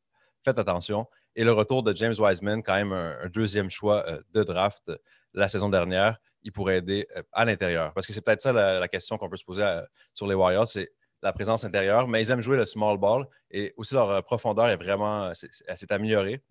[0.44, 1.08] faites attention.
[1.36, 4.92] Et le retour de James Wiseman, quand même un, deuxième choix euh, de draft
[5.34, 7.94] la saison dernière, il pourrait aider euh, à l'intérieur.
[7.94, 9.82] Parce que c'est peut-être ça la, question qu'on peut se poser euh,
[10.14, 10.92] sur les Warriors, c'est
[11.22, 12.08] la présence intérieure.
[12.08, 16.42] Mais ils aiment jouer le small ball et aussi leur profondeur est vraiment, s'est améliorée.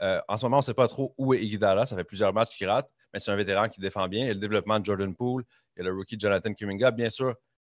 [0.00, 1.86] en ce moment, on ne sait pas trop où est Iguodala.
[1.86, 4.26] Ça fait plusieurs matchs qu'il rate, mais c'est un vétéran qui défend bien.
[4.26, 5.44] Et le développement de Jordan Poole
[5.76, 7.34] et le rookie Jonathan Kuminga, bien sûr,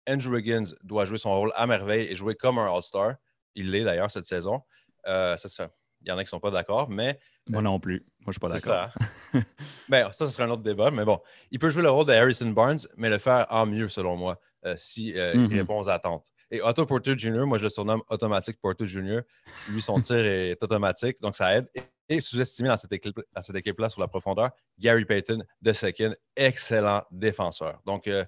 [0.08, 3.14] Andrew Wiggins doit jouer son rôle à merveille et jouer comme un All-Star.
[3.54, 4.62] Il l'est d'ailleurs cette saison.
[5.04, 5.70] ça, ça,
[6.02, 7.18] il y en a qui ne sont pas d'accord, mais.
[7.48, 8.00] Moi non plus.
[8.20, 8.92] Moi, je ne suis pas d'accord.
[9.32, 9.38] Ça.
[9.88, 10.90] ben, ça, ce serait un autre débat.
[10.90, 11.20] Mais bon,
[11.50, 14.40] il peut jouer le rôle de Harrison Barnes, mais le faire en mieux, selon moi,
[14.66, 15.58] euh, si, euh, mhm.
[15.58, 16.32] répond aux attentes.
[16.50, 19.20] Et Otto Porter Jr., moi, je le surnomme Automatique Porter Jr.
[19.68, 21.68] Lui, son tir est automatique, donc ça aide.
[22.08, 27.80] Et, sous-estimé dans cette équipe-là sur la profondeur, Gary Payton, de second, excellent défenseur.
[27.86, 28.24] Donc, euh,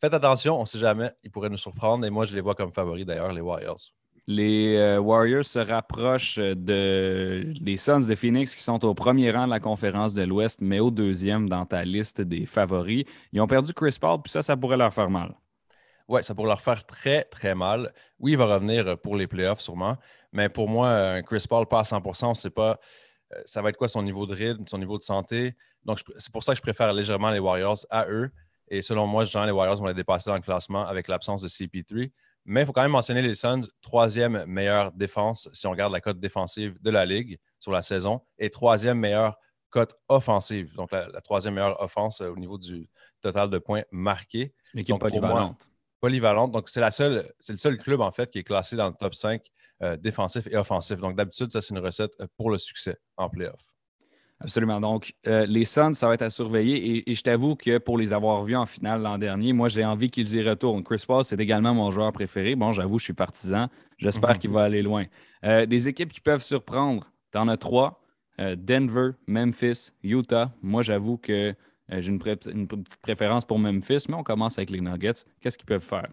[0.00, 2.06] faites attention, on ne sait jamais, il pourrait nous surprendre.
[2.06, 3.92] Et moi, je les vois comme favoris, d'ailleurs, les Warriors.
[4.26, 9.46] Les euh, Warriors se rapprochent de les Suns de Phoenix qui sont au premier rang
[9.46, 13.04] de la conférence de l'Ouest, mais au deuxième dans ta liste des favoris.
[13.32, 15.34] Ils ont perdu Chris Paul, puis ça, ça pourrait leur faire mal.
[16.08, 17.92] Oui, ça pourrait leur faire très, très mal.
[18.18, 19.96] Oui, il va revenir pour les playoffs sûrement,
[20.32, 22.78] mais pour moi, Chris Paul pas à 100% on ne sait pas
[23.34, 25.56] euh, ça va être quoi son niveau de rythme, son niveau de santé.
[25.84, 28.30] Donc, c'est pour ça que je préfère légèrement les Warriors à eux.
[28.68, 31.48] Et selon moi, genre, les Warriors vont les dépasser dans le classement avec l'absence de
[31.48, 32.10] CP3.
[32.44, 36.00] Mais il faut quand même mentionner les Suns, troisième meilleure défense si on regarde la
[36.00, 39.36] cote défensive de la Ligue sur la saison et troisième meilleure
[39.68, 40.74] cote offensive.
[40.74, 42.88] Donc la, troisième meilleure offense euh, au niveau du
[43.20, 44.54] total de points marqués.
[44.72, 45.60] Une équipe polyvalente.
[46.00, 46.52] Polyvalente.
[46.52, 49.14] Donc c'est seule, c'est le seul club en fait qui est classé dans le top
[49.14, 49.42] 5
[49.82, 50.98] euh, défensif et offensif.
[50.98, 53.68] Donc d'habitude, ça c'est une recette euh, pour le succès en playoff.
[54.40, 54.80] Absolument.
[54.80, 57.10] Donc, euh, les Suns, ça va être à surveiller.
[57.10, 60.10] Et, je t'avoue que pour les avoir vus en finale l'an dernier, moi, j'ai envie
[60.10, 60.84] qu'ils y retournent.
[60.84, 62.54] Chris Paul, c'est également mon joueur préféré.
[62.54, 63.68] Bon, j'avoue, je suis partisan.
[63.96, 64.38] J'espère mhm.
[64.38, 65.06] qu'il va aller loin.
[65.44, 68.00] Euh, des équipes qui peuvent surprendre, tu en as trois.
[68.40, 70.52] Euh, Denver, Memphis, Utah.
[70.62, 71.56] Moi, j'avoue que
[71.90, 75.24] j'ai une, petite préférence pour Memphis, mais on commence avec les Nuggets.
[75.40, 76.08] Qu'est-ce qu'ils peuvent faire?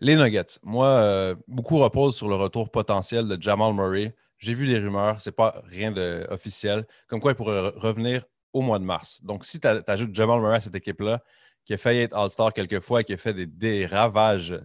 [0.00, 0.58] Les Nuggets.
[0.62, 4.14] Moi, beaucoup reposent sur le retour potentiel de Jamal Murray.
[4.38, 8.78] J'ai vu des rumeurs, c'est pas rien d'officiel, comme quoi il pourrait revenir au mois
[8.78, 9.22] de mars.
[9.22, 11.22] Donc, si tu ajoutes Jamal Murray à cette équipe-là,
[11.66, 14.58] qui a failli être All-Star quelques fois et qui a fait des, ravages,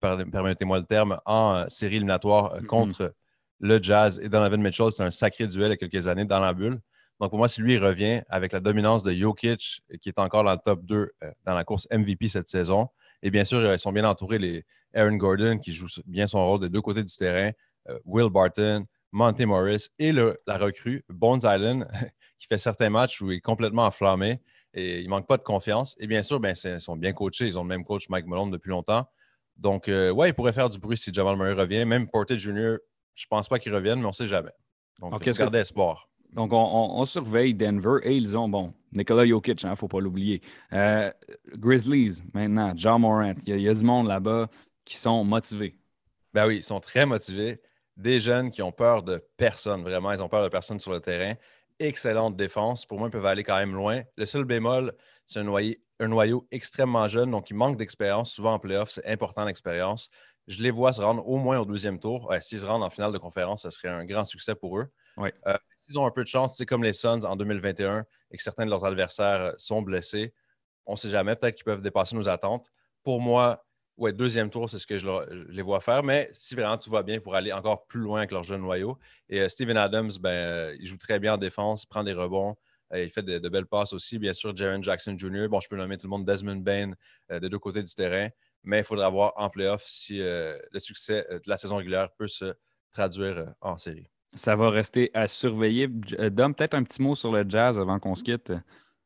[0.00, 2.66] permettez-moi le terme, en euh, série éliminatoire euh, mm-hmm.
[2.66, 3.14] contre
[3.60, 6.40] le Jazz et Donovan Mitchell, c'est un sacré duel il y a quelques années dans
[6.40, 6.80] la bulle.
[7.20, 10.52] Donc, pour moi, si lui revient avec la dominance de Jokic, qui est encore dans
[10.52, 12.88] le top 2 euh, dans la course MVP cette saison,
[13.22, 14.64] et bien sûr, ils sont bien entourés, les
[14.94, 17.50] Aaron Gordon, qui joue bien son rôle des deux côtés du terrain,
[18.04, 21.88] Will Barton, Monte Morris et la recrue Bones Island,
[22.38, 24.40] qui fait certains matchs où il est complètement enflammé
[24.74, 25.96] et il ne manque pas de confiance.
[25.98, 27.46] Et bien sûr, ben, ils sont bien coachés.
[27.46, 29.08] Ils ont le même coach, Mike Malone, depuis longtemps.
[29.56, 31.84] Donc, euh, ouais, il pourrait faire du bruit si Jamal Murray revient.
[31.84, 32.76] Même Porter Jr.,
[33.14, 34.52] je ne pense pas qu'il revienne, mais on ne sait jamais.
[35.00, 36.08] Donc, okay, garder espoir.
[36.32, 40.00] Donc, on, surveille Denver et ils ont, bon, Nikola Jokic, il hein, ne faut pas
[40.00, 40.42] l'oublier.
[40.72, 41.10] Euh,
[41.56, 43.34] Grizzlies, maintenant, John Morant.
[43.46, 44.48] Il y, a, du monde là-bas
[44.84, 45.76] qui sont motivés.
[46.34, 47.60] Ben oui, ils sont très motivés.
[47.96, 50.12] Des jeunes qui ont peur de personne, vraiment.
[50.12, 51.34] Ils ont peur de personne sur le terrain
[51.78, 52.86] excellente défense.
[52.86, 54.02] Pour moi, ils peuvent aller quand même loin.
[54.16, 54.92] Le seul bémol,
[55.26, 58.32] c'est un, noyau, extrêmement jeune, donc il manque d'expérience.
[58.32, 60.10] Souvent en playoff, c'est important l'expérience.
[60.46, 62.32] Je les vois se rendre au moins au deuxième tour.
[62.40, 64.88] S'ils se rendent en finale de conférence, ce serait un grand succès pour eux.
[65.18, 65.58] Euh,
[65.88, 68.64] s'ils ont un peu de chance, c'est comme les Suns en 2021 et que certains
[68.64, 70.34] de leurs adversaires euh, sont blessés,
[70.86, 71.34] on ne sait jamais.
[71.36, 72.70] Peut-être qu'ils peuvent dépasser nos attentes.
[73.02, 73.64] Pour moi,
[73.96, 75.06] ouais, deuxième tour, c'est ce que je,
[75.50, 76.02] les vois faire.
[76.02, 78.98] Mais si vraiment tout va bien pour aller encore plus loin avec leur jeune noyau.
[79.28, 82.56] Et euh, Steven Adams, ben, euh, il joue très bien en défense, prend des rebonds.
[82.94, 84.18] Il fait de, belles passes aussi.
[84.18, 85.48] Bien sûr, Jaron Jackson Jr.
[85.48, 86.92] Bon, je peux nommer tout le monde Desmond Bain
[87.28, 88.30] de deux côtés du terrain.
[88.64, 92.54] Mais il faudra voir en playoff si le succès de la saison régulière peut se
[92.90, 94.08] traduire en série.
[94.38, 95.88] Ça va rester à surveiller.
[95.88, 98.52] Dom, peut-être un petit mot sur le jazz avant qu'on se quitte.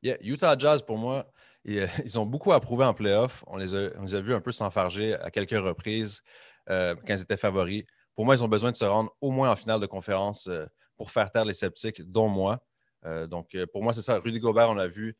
[0.03, 1.27] Utah Jazz, pour moi,
[1.69, 3.43] euh, ils ont beaucoup approuvé en playoff.
[3.47, 6.23] On les, a, on les a vus un peu s'enfarger à quelques reprises
[6.69, 7.85] euh, quand ils étaient favoris.
[8.15, 10.67] Pour moi, ils ont besoin de se rendre au moins en finale de conférence euh,
[10.99, 12.61] pour faire taire les sceptiques, dont moi.
[13.27, 14.19] donc, pour moi, c'est ça.
[14.19, 15.17] Rudy Gobert, on a vu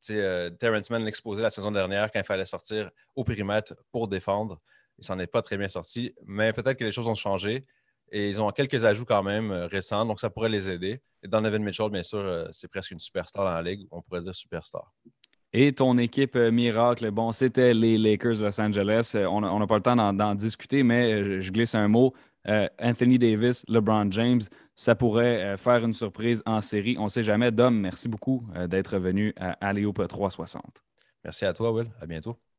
[0.00, 4.58] Terrence Mann l'exposer la saison dernière quand il fallait sortir au périmètre pour défendre.
[4.98, 7.64] Il s'en est pas très bien sorti, mais peut-être que les choses ont changé.
[8.10, 11.00] Et ils ont quelques ajouts quand même récents, donc ça pourrait les aider.
[11.22, 13.86] Et Donovan Mitchell, bien sûr, c'est presque une superstar dans la ligue.
[13.90, 14.92] On pourrait dire superstar.
[15.52, 19.12] Et ton équipe euh, miracle, bon, c'était les Lakers de Los Angeles.
[19.16, 22.14] Euh, on n'a pas le temps d'en discuter, mais euh, je glisse un mot.
[22.80, 24.40] Anthony Davis, LeBron James,
[24.74, 26.96] ça pourrait faire une surprise en série.
[26.98, 27.50] On ne sait jamais.
[27.52, 30.82] Dom, merci beaucoup d'être venu à Aléope 360.
[31.22, 31.90] Merci à toi, Will.
[32.00, 32.49] À bientôt.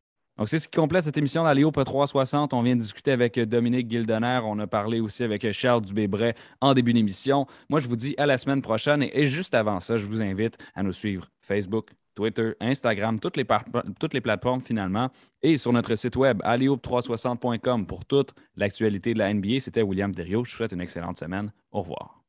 [0.41, 2.55] Donc, c'est ce qui complète cette émission d'Aléope 360.
[2.55, 4.39] On vient de discuter avec Dominique Gildener.
[4.43, 7.45] On a parlé aussi avec Charles Dubébret en début d'émission.
[7.69, 9.03] Moi, je vous dis à la semaine prochaine.
[9.13, 14.21] Et juste avant ça, je vous invite à nous suivre Facebook, Twitter, Instagram, toutes les,
[14.21, 15.11] plateformes finalement,
[15.43, 19.59] et sur notre site web alioup360.com pour toute l'actualité de la NBA.
[19.59, 20.43] C'était William Thériault.
[20.43, 21.53] Je vous souhaite une excellente semaine.
[21.71, 22.20] Au revoir.